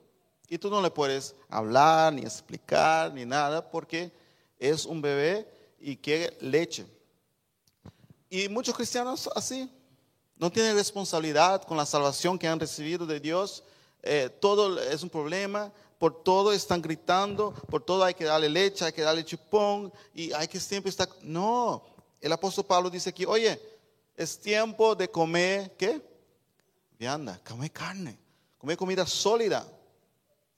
Y 0.48 0.58
tú 0.58 0.68
no 0.68 0.82
le 0.82 0.90
puedes 0.90 1.34
hablar, 1.48 2.12
ni 2.12 2.22
explicar, 2.22 3.12
ni 3.12 3.24
nada, 3.24 3.70
porque 3.70 4.12
es 4.58 4.84
un 4.84 5.00
bebé 5.00 5.48
y 5.80 5.96
quiere 5.96 6.36
leche. 6.40 6.86
Y 8.28 8.48
muchos 8.48 8.74
cristianos 8.74 9.28
así, 9.34 9.70
no 10.36 10.50
tienen 10.50 10.74
responsabilidad 10.74 11.62
con 11.62 11.76
la 11.76 11.86
salvación 11.86 12.38
que 12.38 12.48
han 12.48 12.58
recibido 12.58 13.06
de 13.06 13.20
Dios. 13.20 13.62
Eh, 14.02 14.28
todo 14.40 14.80
es 14.80 15.02
un 15.02 15.10
problema, 15.10 15.72
por 16.02 16.24
todo 16.24 16.52
están 16.52 16.82
gritando, 16.82 17.54
por 17.70 17.80
todo 17.80 18.02
hay 18.02 18.12
que 18.12 18.24
darle 18.24 18.48
leche, 18.48 18.84
hay 18.84 18.92
que 18.92 19.02
darle 19.02 19.24
chupón 19.24 19.92
y 20.12 20.32
hay 20.32 20.48
que 20.48 20.58
siempre 20.58 20.90
estar... 20.90 21.08
No, 21.22 21.84
el 22.20 22.32
apóstol 22.32 22.64
Pablo 22.64 22.90
dice 22.90 23.10
aquí, 23.10 23.24
oye, 23.24 23.62
es 24.16 24.36
tiempo 24.36 24.96
de 24.96 25.08
comer, 25.08 25.76
¿qué? 25.78 26.02
Vianda, 26.98 27.40
comer 27.48 27.70
carne. 27.70 28.18
comer 28.58 28.76
comida 28.76 29.06
sólida. 29.06 29.64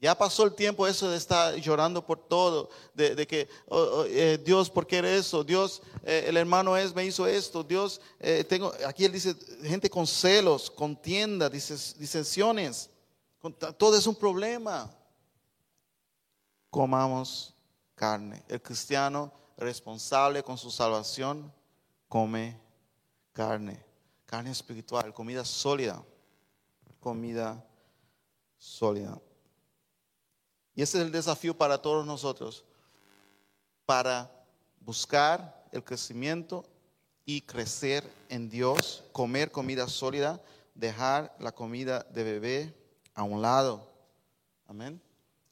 Ya 0.01 0.17
pasó 0.17 0.45
el 0.45 0.55
tiempo 0.55 0.87
eso 0.87 1.11
de 1.11 1.19
estar 1.19 1.55
llorando 1.57 2.07
por 2.07 2.27
todo, 2.27 2.71
de, 2.95 3.27
que 3.27 3.47
oh, 3.69 3.77
oh, 3.77 4.05
eh, 4.07 4.41
Dios, 4.43 4.71
¿por 4.71 4.87
qué 4.87 4.97
eres 4.97 5.27
eso? 5.27 5.45
Dios, 5.45 5.83
eh, 6.05 6.25
el 6.27 6.39
hermano 6.39 6.75
es, 6.75 6.95
me 6.95 7.05
hizo 7.05 7.27
esto. 7.27 7.63
Dios, 7.63 8.01
eh, 8.19 8.45
tengo, 8.49 8.73
aquí 8.87 9.05
él 9.05 9.13
dice, 9.13 9.37
gente 9.63 9.91
con 9.91 10.07
celos, 10.07 10.71
contienda, 10.71 11.51
disensiones. 11.51 12.89
Todo 13.77 13.99
es 13.99 14.07
un 14.07 14.15
problema. 14.15 14.91
Comamos 16.75 17.55
carne. 17.95 18.43
El 18.49 18.61
cristiano 18.61 19.33
responsable 19.57 20.43
con 20.43 20.59
su 20.59 20.73
salvación 20.73 21.55
come 22.09 22.61
carne. 23.33 23.81
Carne 24.27 24.51
espiritual, 24.51 25.15
comida 25.15 25.45
sólida. 25.45 26.05
Comida 26.99 27.65
sólida. 28.59 29.23
Y 30.75 30.83
ese 30.83 30.99
es 30.99 31.05
el 31.05 31.13
desafío 31.13 31.57
para 31.57 31.81
todos 31.81 32.05
nosotros, 32.05 32.65
para 33.87 34.29
buscar 34.81 35.69
el 35.71 35.85
crecimiento 35.85 36.65
y 37.25 37.43
crecer 37.43 38.03
en 38.29 38.51
Dios, 38.51 39.05
comer 39.13 39.53
comida 39.53 39.87
sólida, 39.87 40.43
dejar 40.75 41.37
la 41.39 41.53
comida 41.53 42.03
de 42.11 42.25
bebé 42.25 42.75
a 43.15 43.23
un 43.23 43.43
lado. 43.43 43.93
Amén. 44.67 45.01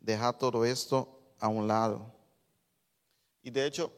Dejar 0.02 0.36
todo 0.36 0.64
esto 0.64 1.18
a 1.38 1.48
un 1.48 1.66
lado. 1.66 2.12
Y 3.42 3.50
de 3.50 3.66
hecho, 3.66 3.92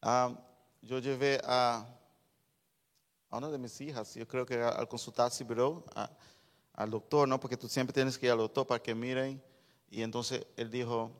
ah, 0.00 0.32
yo 0.80 0.98
llevé 1.00 1.40
a, 1.44 1.86
a, 3.28 3.36
una 3.36 3.50
de 3.50 3.58
mis 3.58 3.80
hijas, 3.80 4.14
yo 4.14 4.26
creo 4.26 4.46
que 4.46 4.62
al 4.62 4.88
consultar 4.88 5.30
al 6.72 6.90
doctor, 6.90 7.28
¿no? 7.28 7.40
Porque 7.40 7.56
tú 7.56 7.68
siempre 7.68 7.92
tienes 7.92 8.16
que 8.16 8.26
ir 8.26 8.32
al 8.32 8.38
doctor 8.38 8.66
para 8.66 8.82
que 8.82 8.94
miren 8.94 9.42
y 9.90 10.02
entonces 10.02 10.46
él 10.56 10.70
dijo, 10.70 11.10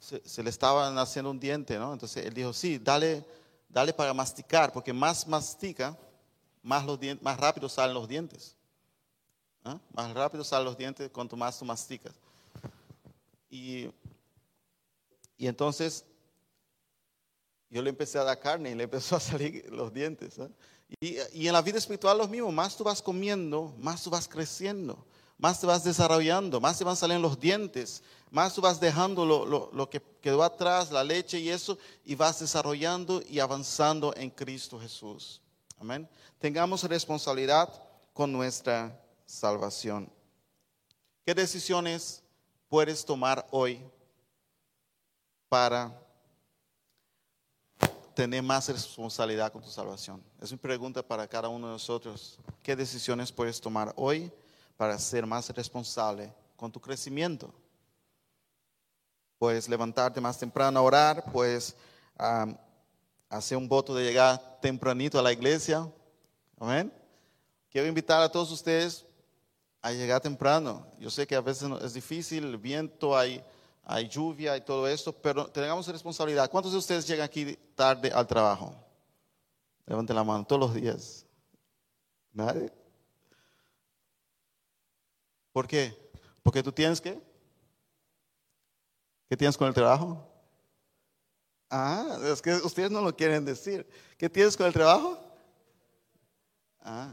se, 0.00 0.42
le 0.42 0.50
estaba 0.50 0.88
haciendo 1.00 1.30
un 1.30 1.40
diente, 1.40 1.78
¿no? 1.78 1.92
Entonces 1.92 2.24
él 2.26 2.34
dijo, 2.34 2.52
sí, 2.52 2.78
dale, 2.78 3.24
dale 3.68 3.92
para 3.92 4.12
masticar, 4.12 4.72
porque 4.72 4.92
más 4.92 5.26
mastica, 5.26 5.96
más, 6.62 6.84
los 6.84 6.98
dientes, 6.98 7.24
más 7.24 7.38
rápido 7.38 7.68
salen 7.68 7.94
los 7.94 8.08
dientes. 8.08 8.53
¿Ah? 9.64 9.78
Más 9.92 10.12
rápido 10.14 10.44
salen 10.44 10.66
los 10.66 10.76
dientes 10.76 11.10
cuanto 11.10 11.36
más 11.36 11.58
tú 11.58 11.64
masticas. 11.64 12.14
Y, 13.50 13.90
y 15.36 15.46
entonces 15.46 16.04
yo 17.70 17.82
le 17.82 17.90
empecé 17.90 18.18
a 18.18 18.24
dar 18.24 18.38
carne 18.38 18.70
y 18.70 18.74
le 18.74 18.84
empezó 18.84 19.16
a 19.16 19.20
salir 19.30 19.68
los 19.70 19.92
dientes. 19.92 20.38
¿ah? 20.38 20.48
Y, 21.00 21.16
y, 21.32 21.48
en 21.48 21.52
la 21.52 21.62
vida 21.62 21.78
espiritual 21.78 22.18
lo 22.18 22.28
mismo, 22.28 22.52
más 22.52 22.76
tú 22.76 22.84
vas 22.84 23.02
comiendo, 23.02 23.74
más 23.78 24.02
tú 24.02 24.10
vas 24.10 24.28
creciendo 24.28 25.04
más 25.38 25.60
te 25.60 25.66
vas 25.66 25.84
desarrollando, 25.84 26.60
más 26.60 26.78
te 26.78 26.84
van 26.84 26.96
saliendo 26.96 27.28
los 27.28 27.38
dientes, 27.38 28.02
más 28.30 28.54
tú 28.54 28.60
vas 28.60 28.80
dejando 28.80 29.26
lo, 29.26 29.90
que 29.90 30.00
quedó 30.20 30.42
atrás, 30.42 30.90
la 30.90 31.04
leche 31.04 31.38
y 31.38 31.50
eso, 31.50 31.78
y 32.04 32.14
vas 32.14 32.40
desarrollando 32.40 33.22
y 33.28 33.40
avanzando 33.40 34.14
en 34.16 34.30
Cristo 34.30 34.78
Jesús. 34.78 35.40
Amén. 35.78 36.08
Tengamos 36.38 36.84
responsabilidad 36.84 37.68
con 38.12 38.32
nuestra 38.32 38.98
salvación. 39.26 40.10
¿Qué 41.24 41.34
decisiones 41.34 42.22
puedes 42.68 43.04
tomar 43.04 43.46
hoy 43.50 43.80
para 45.48 45.98
tener 48.14 48.42
más 48.42 48.68
responsabilidad 48.68 49.52
con 49.52 49.62
tu 49.62 49.70
salvación? 49.70 50.22
Es 50.40 50.52
una 50.52 50.60
pregunta 50.60 51.02
para 51.02 51.26
cada 51.26 51.48
uno 51.48 51.66
de 51.66 51.72
nosotros. 51.74 52.38
¿Qué 52.62 52.76
decisiones 52.76 53.32
puedes 53.32 53.60
tomar 53.60 53.92
hoy? 53.96 54.32
para 54.76 54.98
ser 54.98 55.26
más 55.26 55.48
responsable 55.50 56.32
con 56.56 56.70
tu 56.70 56.80
crecimiento. 56.80 57.52
Puedes 59.38 59.68
levantarte 59.68 60.20
más 60.20 60.38
temprano 60.38 60.78
a 60.78 60.82
orar, 60.82 61.24
puedes 61.32 61.76
hacer 63.28 63.58
un 63.58 63.68
voto 63.68 63.94
de 63.94 64.04
llegar 64.04 64.58
tempranito 64.60 65.18
a 65.18 65.22
la 65.22 65.32
iglesia. 65.32 65.88
Amén. 66.58 66.92
Quiero 67.70 67.88
invitar 67.88 68.22
a 68.22 68.30
todos 68.30 68.50
ustedes 68.50 69.04
a 69.84 69.92
llegar 69.92 70.18
temprano. 70.18 70.86
Yo 70.98 71.10
sé 71.10 71.26
que 71.26 71.36
a 71.36 71.42
veces 71.42 71.70
es 71.82 71.92
difícil, 71.92 72.44
el 72.44 72.56
viento, 72.56 73.14
hay, 73.14 73.44
hay 73.82 74.08
lluvia 74.08 74.56
y 74.56 74.62
todo 74.62 74.88
esto, 74.88 75.12
pero 75.12 75.46
tengamos 75.48 75.86
responsabilidad. 75.86 76.50
¿Cuántos 76.50 76.72
de 76.72 76.78
ustedes 76.78 77.06
llegan 77.06 77.26
aquí 77.26 77.54
tarde 77.74 78.10
al 78.10 78.26
trabajo? 78.26 78.74
Levanten 79.84 80.16
la 80.16 80.24
mano 80.24 80.46
todos 80.46 80.58
los 80.58 80.74
días. 80.74 81.26
¿Nadie? 82.32 82.72
¿Por 85.52 85.68
qué? 85.68 85.94
Porque 86.42 86.62
tú 86.62 86.72
tienes 86.72 86.98
que. 86.98 87.20
¿Qué 89.28 89.36
tienes 89.36 89.58
con 89.58 89.68
el 89.68 89.74
trabajo? 89.74 90.26
Ah, 91.68 92.18
es 92.24 92.40
que 92.40 92.54
ustedes 92.54 92.90
no 92.90 93.02
lo 93.02 93.14
quieren 93.14 93.44
decir. 93.44 93.86
¿Qué 94.16 94.30
tienes 94.30 94.56
con 94.56 94.64
el 94.64 94.72
trabajo? 94.72 95.18
Ah, 96.80 97.12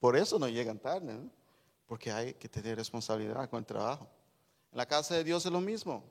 por 0.00 0.16
eso 0.16 0.40
no 0.40 0.48
llegan 0.48 0.80
tarde, 0.80 1.14
¿no? 1.14 1.43
Porque 1.94 2.10
hay 2.10 2.34
que 2.34 2.48
tener 2.48 2.76
responsabilidad 2.76 3.48
con 3.48 3.60
el 3.60 3.64
trabajo. 3.64 4.08
En 4.72 4.78
la 4.78 4.84
casa 4.84 5.14
de 5.14 5.22
Dios 5.22 5.46
es 5.46 5.52
lo 5.52 5.60
mismo, 5.60 6.02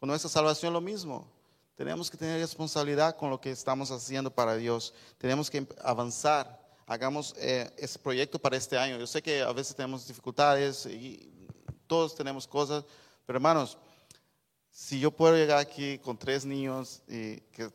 con 0.00 0.08
nuestra 0.08 0.28
salvación 0.28 0.70
es 0.70 0.72
lo 0.72 0.80
mismo. 0.80 1.30
Tenemos 1.76 2.10
que 2.10 2.16
tener 2.16 2.40
responsabilidad 2.40 3.16
con 3.16 3.30
lo 3.30 3.40
que 3.40 3.52
estamos 3.52 3.92
haciendo 3.92 4.28
para 4.28 4.56
Dios. 4.56 4.92
Tenemos 5.16 5.48
que 5.48 5.68
avanzar 5.84 6.60
hagamos 6.84 7.32
eh, 7.38 7.72
ese 7.76 7.96
proyecto 7.96 8.40
para 8.40 8.56
este 8.56 8.76
año. 8.76 8.98
Yo 8.98 9.06
sé 9.06 9.22
que 9.22 9.40
a 9.40 9.52
veces 9.52 9.76
tenemos 9.76 10.04
dificultades 10.04 10.84
y 10.86 11.46
todos 11.86 12.12
tenemos 12.16 12.44
cosas, 12.48 12.84
pero 13.24 13.36
hermanos, 13.36 13.78
si 14.72 14.98
yo 14.98 15.12
puedo 15.12 15.36
llegar 15.36 15.58
aquí 15.58 15.96
con 15.98 16.18
tres 16.18 16.44
niños 16.44 17.02
y 17.06 17.36
que 17.52 17.70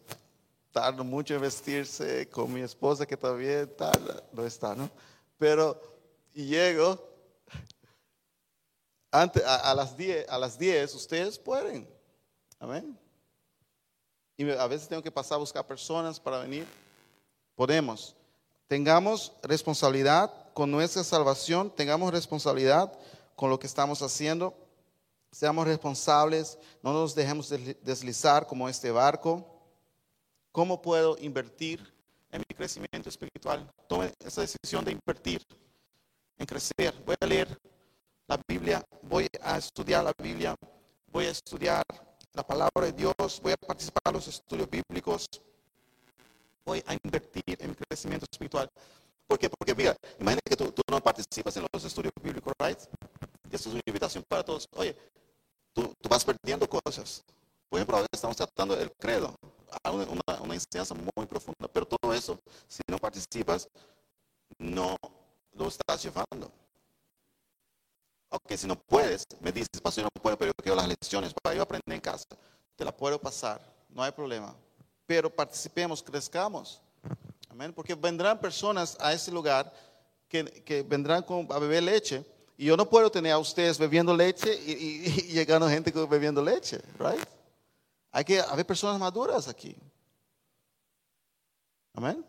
tardo 0.73 1.05
mucho 1.05 1.35
en 1.35 1.41
vestirse, 1.41 2.27
con 2.27 2.51
mi 2.51 2.59
esposa 2.59 3.05
que 3.05 3.15
todavía 3.15 3.65
tarda, 3.77 4.23
no 4.33 4.45
está, 4.45 4.75
¿no? 4.75 4.89
Pero 5.37 5.81
y 6.33 6.45
llego 6.45 7.08
antes, 9.11 9.43
a, 9.45 9.73
las 9.73 9.95
10, 9.97 10.29
a 10.29 10.37
las 10.37 10.57
10, 10.57 10.95
ustedes 10.95 11.39
pueden. 11.39 11.89
Amén. 12.59 12.97
Y 14.37 14.49
a 14.49 14.67
veces 14.67 14.87
tengo 14.87 15.01
que 15.01 15.11
pasar 15.11 15.35
a 15.35 15.39
buscar 15.39 15.65
personas 15.65 16.19
para 16.19 16.39
venir. 16.39 16.65
Podemos 17.55 18.15
tengamos 18.69 19.33
responsabilidad 19.41 20.31
con 20.53 20.69
nuestra 20.71 21.03
salvación, 21.03 21.73
tengamos 21.75 22.13
responsabilidad 22.13 22.93
con 23.35 23.49
lo 23.49 23.59
que 23.59 23.65
estamos 23.65 24.01
haciendo, 24.03 24.55
seamos 25.31 25.67
responsables, 25.67 26.57
no 26.83 26.93
nos 26.93 27.15
dejemos 27.15 27.49
deslizar 27.81 28.45
como 28.45 28.69
este 28.69 28.91
barco. 28.91 29.43
¿Cómo 30.51 30.81
puedo 30.81 31.17
invertir 31.19 31.81
en 32.31 32.41
mi 32.47 32.55
crecimiento 32.55 33.09
espiritual? 33.09 33.67
Tome 33.87 34.13
esa 34.19 34.41
decisión 34.41 34.85
de 34.85 34.91
invertir, 34.91 35.41
en 36.37 36.45
crecer. 36.45 36.93
Voy 37.05 37.15
a 37.19 37.25
leer 37.25 37.59
la 38.29 38.39
Biblia, 38.47 38.85
voy 39.01 39.27
a 39.41 39.57
estudiar 39.57 40.03
la 40.03 40.13
Biblia, 40.17 40.55
voy 41.07 41.25
a 41.25 41.31
estudiar 41.31 41.83
la 42.33 42.43
palabra 42.45 42.85
de 42.85 42.93
Dios, 42.93 43.41
voy 43.41 43.51
a 43.51 43.57
participar 43.57 44.01
en 44.05 44.13
los 44.13 44.27
estudios 44.27 44.69
bíblicos 44.69 45.27
voy 46.69 46.83
a 46.85 46.93
invertir 47.03 47.57
en 47.59 47.69
mi 47.69 47.75
crecimiento 47.75 48.25
espiritual. 48.31 48.69
¿Por 49.27 49.39
qué? 49.39 49.49
Porque 49.49 49.73
mira, 49.73 49.95
imagínate 50.19 50.49
que 50.49 50.55
tú, 50.55 50.83
no 50.89 51.01
participas 51.01 51.57
en 51.57 51.65
los 51.73 51.83
estudios 51.83 52.13
bíblicos, 52.21 52.53
right? 52.59 52.79
Y 53.51 53.55
esto 53.55 53.69
es 53.69 53.73
una 53.73 53.81
invitación 53.85 54.23
para 54.27 54.43
todos. 54.43 54.67
Oye, 54.75 54.95
tú, 55.73 55.93
tú 55.99 56.09
vas 56.09 56.23
perdiendo 56.23 56.69
cosas. 56.69 57.23
Por 57.69 57.79
ejemplo, 57.79 57.97
ahora 57.97 58.07
estamos 58.11 58.37
tratando 58.37 58.79
el 58.79 58.91
credo, 58.93 59.35
una, 59.83 60.41
una 60.41 60.53
enseñanza 60.53 60.93
muy 60.93 61.25
profunda, 61.25 61.67
pero 61.71 61.87
todo 61.87 62.13
eso, 62.13 62.39
si 62.67 62.81
no 62.87 62.97
participas, 62.97 63.67
no 64.59 64.95
lo 65.53 65.67
estás 65.67 66.03
llevando. 66.03 66.51
Ok, 68.29 68.53
si 68.55 68.67
no 68.67 68.75
puedes, 68.79 69.25
me 69.41 69.51
dices, 69.51 69.81
pastor, 69.81 70.03
no 70.03 70.09
puedo, 70.21 70.37
pero 70.37 70.51
yo 70.51 70.63
quiero 70.63 70.75
las 70.75 70.87
lecciones 70.87 71.33
para 71.33 71.55
yo 71.55 71.63
aprender 71.63 71.95
en 71.95 72.01
casa. 72.01 72.25
Te 72.75 72.85
la 72.85 72.95
puedo 72.95 73.19
pasar, 73.19 73.59
no 73.89 74.03
hay 74.03 74.11
problema 74.11 74.55
pero 75.09 75.27
participemos, 75.27 76.03
crezcamos. 76.03 76.79
Amén. 77.49 77.73
Porque 77.73 77.95
vendrán 77.95 78.39
personas 78.39 78.95
a 78.99 79.11
ese 79.11 79.31
lugar 79.31 79.73
que, 80.27 80.85
vendrán 80.87 81.25
a 81.49 81.57
beber 81.57 81.81
leche. 81.81 82.23
Y 82.55 82.65
yo 82.65 82.77
no 82.77 82.87
puedo 82.87 83.09
tener 83.09 83.31
a 83.31 83.39
ustedes 83.39 83.79
bebiendo 83.79 84.15
leche 84.15 84.53
y, 84.53 84.99
llegando 85.33 85.67
gente 85.67 85.91
bebiendo 86.05 86.43
leche, 86.43 86.79
right? 86.99 87.25
Hay 88.11 88.23
que 88.23 88.39
haber 88.39 88.67
personas 88.67 88.99
maduras 88.99 89.47
aquí. 89.47 89.75
Amén. 91.95 92.23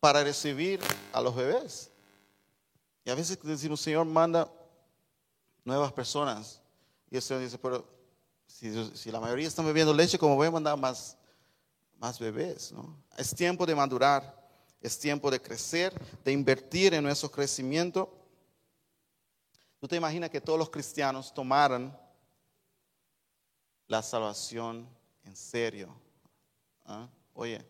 Para 0.00 0.24
recibir 0.24 0.80
a 1.12 1.20
los 1.20 1.32
bebés. 1.32 1.92
Y 3.04 3.10
a 3.10 3.14
veces 3.14 3.38
decimos, 3.40 3.80
Señor, 3.80 4.04
manda 4.04 4.50
nuevas 5.66 5.92
personas. 5.92 6.62
Y 7.10 7.16
el 7.16 7.22
Señor 7.22 7.42
dice, 7.42 7.58
pero 7.58 7.86
si, 8.46 8.96
si 8.96 9.10
la 9.10 9.20
mayoría 9.20 9.46
están 9.46 9.66
bebiendo 9.66 9.92
leche, 9.92 10.18
¿cómo 10.18 10.34
voy 10.34 10.46
a 10.46 10.50
mandar 10.50 10.78
más 10.78 11.18
más 11.98 12.18
bebés. 12.18 12.72
¿no? 12.72 12.94
Es 13.16 13.34
tiempo 13.34 13.64
de 13.64 13.74
madurar, 13.74 14.34
es 14.82 14.98
tiempo 14.98 15.30
de 15.30 15.40
crecer, 15.40 15.94
de 16.22 16.30
invertir 16.30 16.92
en 16.92 17.02
nuestro 17.02 17.30
crecimiento 17.30 18.16
¿Tú 19.78 19.86
te 19.88 19.96
imaginas 19.96 20.30
que 20.30 20.40
todos 20.40 20.58
los 20.58 20.70
cristianos 20.70 21.32
tomaran 21.32 21.96
la 23.86 24.02
salvación 24.02 24.88
en 25.22 25.36
serio? 25.36 25.94
¿Ah? 26.84 27.08
Oye, 27.34 27.64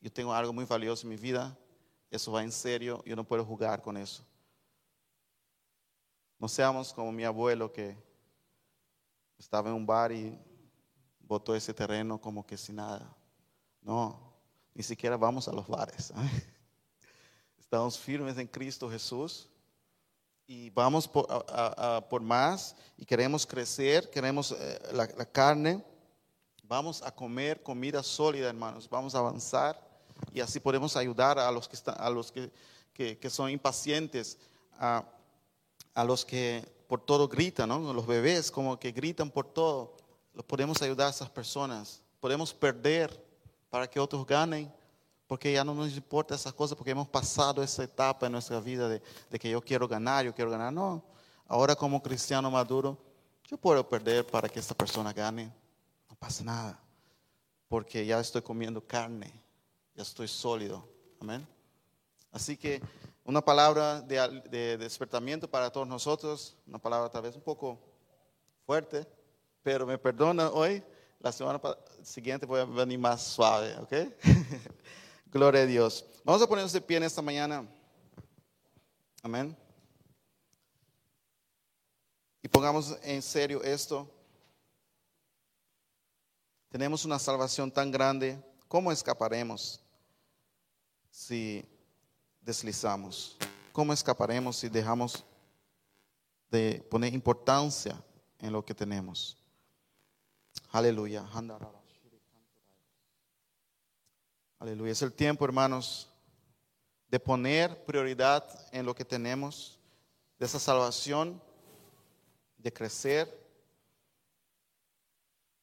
yo 0.00 0.10
tengo 0.10 0.32
algo 0.32 0.52
muy 0.52 0.64
valioso 0.64 1.06
en 1.06 1.10
mi 1.10 1.16
vida, 1.16 1.56
eso 2.10 2.32
va 2.32 2.42
en 2.42 2.52
serio, 2.52 3.02
yo 3.04 3.14
no 3.14 3.24
puedo 3.24 3.44
jugar 3.44 3.82
con 3.82 3.96
eso. 3.96 4.24
No 6.38 6.48
seamos 6.48 6.92
como 6.92 7.10
mi 7.12 7.24
abuelo 7.24 7.72
que 7.72 7.96
estaba 9.38 9.70
en 9.70 9.76
un 9.76 9.86
bar 9.86 10.12
y 10.12 10.38
botó 11.20 11.54
ese 11.54 11.72
terreno 11.72 12.20
como 12.20 12.46
que 12.46 12.56
sin 12.56 12.76
nada. 12.76 13.10
No, 13.80 14.18
ni 14.74 14.82
siquiera 14.82 15.16
vamos 15.16 15.48
a 15.48 15.52
los 15.52 15.66
bares. 15.66 16.12
Estamos 17.58 17.98
firmes 17.98 18.36
en 18.38 18.46
Cristo 18.46 18.90
Jesús 18.90 19.48
y 20.46 20.70
vamos 20.70 21.08
por, 21.08 21.26
por 22.08 22.20
más 22.20 22.76
y 22.96 23.04
queremos 23.04 23.46
crecer, 23.46 24.10
queremos 24.10 24.52
eh, 24.52 24.78
la, 24.92 25.06
carne. 25.06 25.82
Vamos 26.62 27.02
a 27.02 27.10
comer 27.10 27.62
comida 27.62 28.02
sólida, 28.02 28.48
hermanos. 28.48 28.88
Vamos 28.90 29.14
a 29.14 29.18
avanzar 29.18 29.80
y 30.32 30.40
así 30.40 30.60
podemos 30.60 30.96
ayudar 30.96 31.38
a 31.38 31.50
los 31.50 31.66
que, 31.66 31.76
están, 31.76 31.96
a 31.98 32.10
los 32.10 32.30
que, 32.30 32.50
que, 32.92 33.30
son 33.30 33.50
impacientes, 33.50 34.38
a, 34.78 35.04
a, 35.96 36.04
los 36.04 36.24
que 36.24 36.64
por 36.86 37.00
todo 37.00 37.26
gritan, 37.26 37.68
¿no? 37.68 37.92
los 37.92 38.06
bebés 38.06 38.50
como 38.50 38.78
que 38.78 38.92
gritan 38.92 39.30
por 39.30 39.46
todo. 39.46 39.96
Los 40.34 40.44
podemos 40.44 40.80
ayudar 40.82 41.08
a 41.08 41.10
esas 41.10 41.30
personas. 41.30 42.02
Podemos 42.20 42.52
perder 42.52 43.24
para 43.70 43.88
que 43.88 43.98
otros 43.98 44.26
ganen 44.26 44.72
porque 45.26 45.52
ya 45.52 45.64
no 45.64 45.74
nos 45.74 45.92
importa 45.96 46.34
esas 46.34 46.52
cosas, 46.52 46.76
porque 46.76 46.92
hemos 46.92 47.08
pasado 47.08 47.62
esa 47.62 47.82
etapa 47.82 48.26
en 48.26 48.32
nuestra 48.32 48.60
vida 48.60 48.88
de, 48.88 49.02
que 49.38 49.50
yo 49.50 49.60
quiero 49.60 49.88
ganar, 49.88 50.24
yo 50.24 50.34
quiero 50.34 50.50
ganar. 50.50 50.72
No, 50.72 51.02
ahora 51.48 51.74
como 51.74 52.00
cristiano 52.00 52.50
maduro, 52.50 52.96
yo 53.44 53.56
puedo 53.56 53.88
perder 53.88 54.26
para 54.26 54.48
que 54.48 54.60
esta 54.60 54.74
persona 54.74 55.12
gane. 55.12 55.52
No 56.08 56.14
pasa 56.16 56.44
nada, 56.44 56.80
porque 57.68 58.06
ya 58.06 58.20
estoy 58.20 58.42
comiendo 58.42 58.80
carne, 58.80 59.32
ya 59.94 60.02
estoy 60.02 60.28
sólido. 60.28 60.88
Amén. 61.20 61.46
Así 62.30 62.56
que 62.56 62.80
una 63.26 63.44
palabra 63.44 64.00
de, 64.00 64.40
de 64.48 64.78
despertamiento 64.78 65.50
para 65.50 65.70
todos 65.70 65.86
nosotros, 65.86 66.56
una 66.66 66.78
palabra 66.78 67.10
tal 67.10 67.22
vez 67.22 67.34
un 67.34 67.42
poco 67.42 67.78
fuerte, 68.64 69.06
pero 69.62 69.84
me 69.84 69.98
perdona 69.98 70.48
hoy. 70.50 70.82
La 71.18 71.32
semana 71.32 71.60
siguiente 72.04 72.46
voy 72.46 72.60
a 72.60 72.64
venir 72.64 73.00
más 73.00 73.22
suave, 73.22 73.76
¿ok? 73.78 73.92
Gloria 75.26 75.62
a 75.62 75.66
Dios. 75.66 76.04
Vamos 76.22 76.40
a 76.40 76.46
ponernos 76.46 76.72
de 76.72 76.80
pie 76.80 76.98
en 76.98 77.02
esta 77.02 77.20
mañana. 77.20 77.66
Amén. 79.22 79.56
Y 82.42 82.48
pongamos 82.48 82.96
en 83.02 83.20
serio 83.22 83.60
esto. 83.64 84.08
Tenemos 86.68 87.04
una 87.04 87.18
salvación 87.18 87.72
tan 87.72 87.90
grande. 87.90 88.40
¿Cómo 88.68 88.92
escaparemos 88.92 89.80
si 91.10 91.64
deslizamos? 92.46 93.36
¿Cómo 93.72 93.92
escaparemos 93.92 94.56
si 94.56 94.68
dejamos 94.68 95.24
de 96.48 96.86
poner 96.88 97.12
importancia 97.12 98.00
en 98.38 98.52
lo 98.52 98.64
que 98.64 98.72
tenemos? 98.72 99.36
Aleluya. 100.70 101.26
Aleluya. 104.60 104.92
Es 104.92 105.02
el 105.02 105.12
tiempo, 105.12 105.44
hermanos, 105.44 106.08
de 107.08 107.18
poner 107.18 107.84
prioridad 107.84 108.48
en 108.70 108.86
lo 108.86 108.94
que 108.94 109.04
tenemos, 109.04 109.78
de 110.38 110.46
esa 110.46 110.60
salvación, 110.60 111.42
de 112.58 112.72
crecer, 112.72 113.44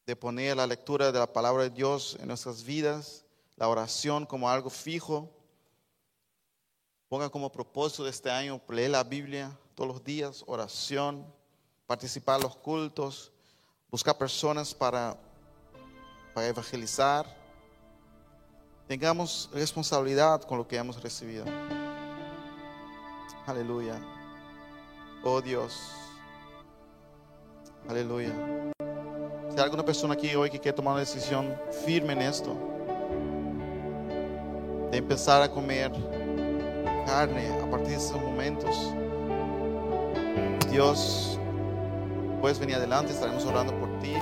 de 0.06 0.16
poner 0.18 0.58
la 0.58 0.68
lectura 0.68 1.14
de 1.14 1.20
la 1.20 1.32
palabra 1.32 1.64
de 1.64 1.70
Dios 1.70 2.18
en 2.20 2.28
nuestras 2.28 2.62
vidas, 2.62 3.24
la 3.56 3.70
oración 3.70 4.26
como 4.26 4.50
algo 4.50 4.70
fijo. 4.70 5.32
Ponga 7.14 7.30
como 7.30 7.52
propósito 7.52 8.06
de 8.06 8.10
este 8.10 8.32
año 8.32 8.60
leer 8.70 8.90
la 8.90 9.04
Biblia 9.04 9.56
todos 9.76 9.88
los 9.88 10.04
días, 10.04 10.44
oración, 10.48 11.24
participar 11.86 12.38
en 12.38 12.42
los 12.42 12.56
cultos, 12.56 13.32
buscar 13.92 14.18
personas 14.18 14.74
para, 14.74 15.16
para 16.34 16.48
evangelizar 16.48 17.28
tengamos 18.88 19.48
responsabilidad 19.54 20.42
con 20.42 20.58
lo 20.58 20.68
que 20.68 20.76
hemos 20.76 21.00
recibido. 21.04 21.46
Aleluya. 23.46 24.02
Oh 25.24 25.40
Dios. 25.40 25.92
Aleluya. 27.88 28.34
Si 29.52 29.58
hay 29.58 29.64
alguna 29.64 29.86
persona 29.86 30.16
aquí 30.16 30.34
hoy 30.34 30.50
que 30.50 30.60
quiere 30.60 30.76
tomar 30.76 30.94
una 30.94 31.02
decisión 31.02 31.56
firme 31.86 32.14
en 32.14 32.24
esto, 32.24 32.58
de 34.90 34.98
empezar 34.98 35.44
a 35.44 35.52
comer 35.52 36.23
carne 37.06 37.48
a 37.62 37.70
partir 37.70 37.90
de 37.90 37.96
esos 37.96 38.22
momentos, 38.22 38.94
Dios, 40.70 41.40
puedes 42.42 42.60
venir 42.60 42.76
adelante, 42.76 43.14
estaremos 43.14 43.46
orando 43.46 43.74
por 43.80 43.90
ti, 44.00 44.14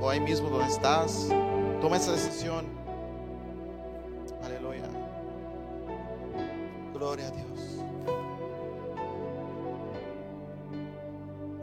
o 0.00 0.08
ahí 0.10 0.20
mismo 0.20 0.48
donde 0.48 0.66
estás, 0.66 1.28
toma 1.80 1.96
esa 1.96 2.12
decisión. 2.12 2.74
Gloria 6.94 7.26
a 7.26 7.30
Dios. 7.32 7.80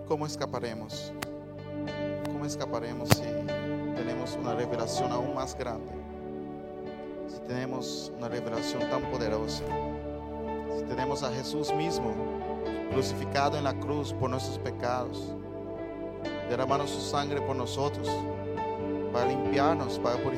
¿Cómo 0.07 0.25
escaparemos? 0.25 1.11
¿Cómo 2.25 2.45
escaparemos 2.45 3.09
si 3.09 3.23
tenemos 3.95 4.37
una 4.39 4.53
revelación 4.53 5.11
aún 5.11 5.33
más 5.33 5.57
grande? 5.57 5.91
Si 7.27 7.39
tenemos 7.47 8.11
una 8.17 8.27
revelación 8.29 8.87
tan 8.89 9.01
poderosa. 9.09 9.63
Tenemos 10.91 11.23
a 11.23 11.31
Jesús 11.31 11.73
mismo 11.73 12.13
crucificado 12.91 13.57
en 13.57 13.63
la 13.63 13.73
cruz 13.73 14.11
por 14.11 14.29
nuestros 14.29 14.59
pecados, 14.59 15.33
derramando 16.49 16.85
su 16.85 16.99
sangre 16.99 17.39
por 17.39 17.55
nosotros, 17.55 18.09
para 19.13 19.29
limpiarnos, 19.29 19.97
para 19.99 20.21